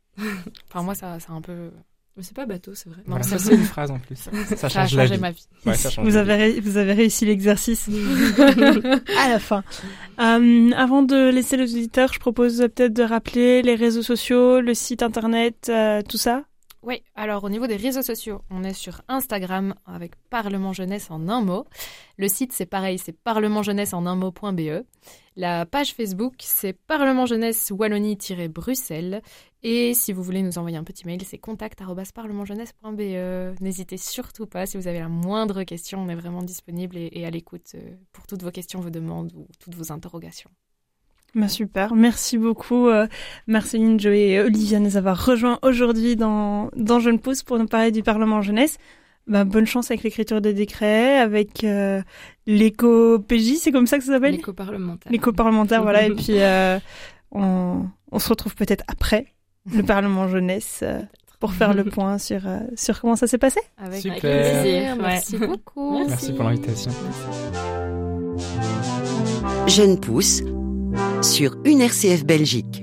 [0.68, 1.70] Enfin, moi, ça, c'est un peu.
[2.16, 2.98] Mais c'est pas bateau, c'est vrai.
[3.06, 4.16] Non, Voilà, ça- ça c'est une phrase en plus.
[4.16, 5.20] Ça, Ça a la changé vie.
[5.20, 5.46] ma vie.
[5.64, 6.54] Ouais, ça change vous, la avez vie.
[6.54, 7.88] ré- vous avez réussi l'exercice
[9.16, 9.62] à la fin.
[10.20, 14.74] Euh, avant de laisser les auditeurs, je propose peut-être de rappeler les réseaux sociaux, le
[14.74, 16.42] site internet, euh, tout ça.
[16.82, 21.28] Oui, alors au niveau des réseaux sociaux, on est sur Instagram avec Parlement Jeunesse en
[21.28, 21.66] un mot.
[22.16, 24.84] Le site, c'est pareil, c'est parlementjeunesse en un mot.be.
[25.36, 29.20] La page Facebook, c'est Parlement Jeunesse Wallonie-Bruxelles.
[29.62, 33.60] Et si vous voulez nous envoyer un petit mail, c'est contact.parlementjeunesse.be.
[33.60, 37.30] N'hésitez surtout pas, si vous avez la moindre question, on est vraiment disponible et, à
[37.30, 40.50] l'écoute euh, pour toutes vos questions, vos demandes ou toutes vos interrogations.
[41.34, 43.06] Bah, super, merci beaucoup euh,
[43.46, 47.66] Marceline, Joey et Olivia de nous avoir rejoints aujourd'hui dans, dans Jeune Pousse pour nous
[47.66, 48.78] parler du Parlement jeunesse.
[49.26, 52.02] Bah, bonne chance avec l'écriture des décrets, avec euh,
[52.46, 54.32] l'éco-PJ, c'est comme ça que ça s'appelle?
[54.32, 55.12] L'éco-parlementaire.
[55.12, 56.04] L'éco-parlementaire, voilà.
[56.06, 56.78] Et puis euh,
[57.30, 59.26] on, on se retrouve peut-être après
[59.72, 61.00] le Parlement jeunesse euh,
[61.38, 63.60] pour faire le point sur, euh, sur comment ça s'est passé.
[63.78, 64.18] Avec Super.
[64.20, 65.02] plaisir, Ouais.
[65.02, 66.04] merci beaucoup.
[66.08, 66.90] Merci pour l'invitation.
[69.68, 70.42] Jeune pousse
[71.22, 72.82] sur une RCF Belgique.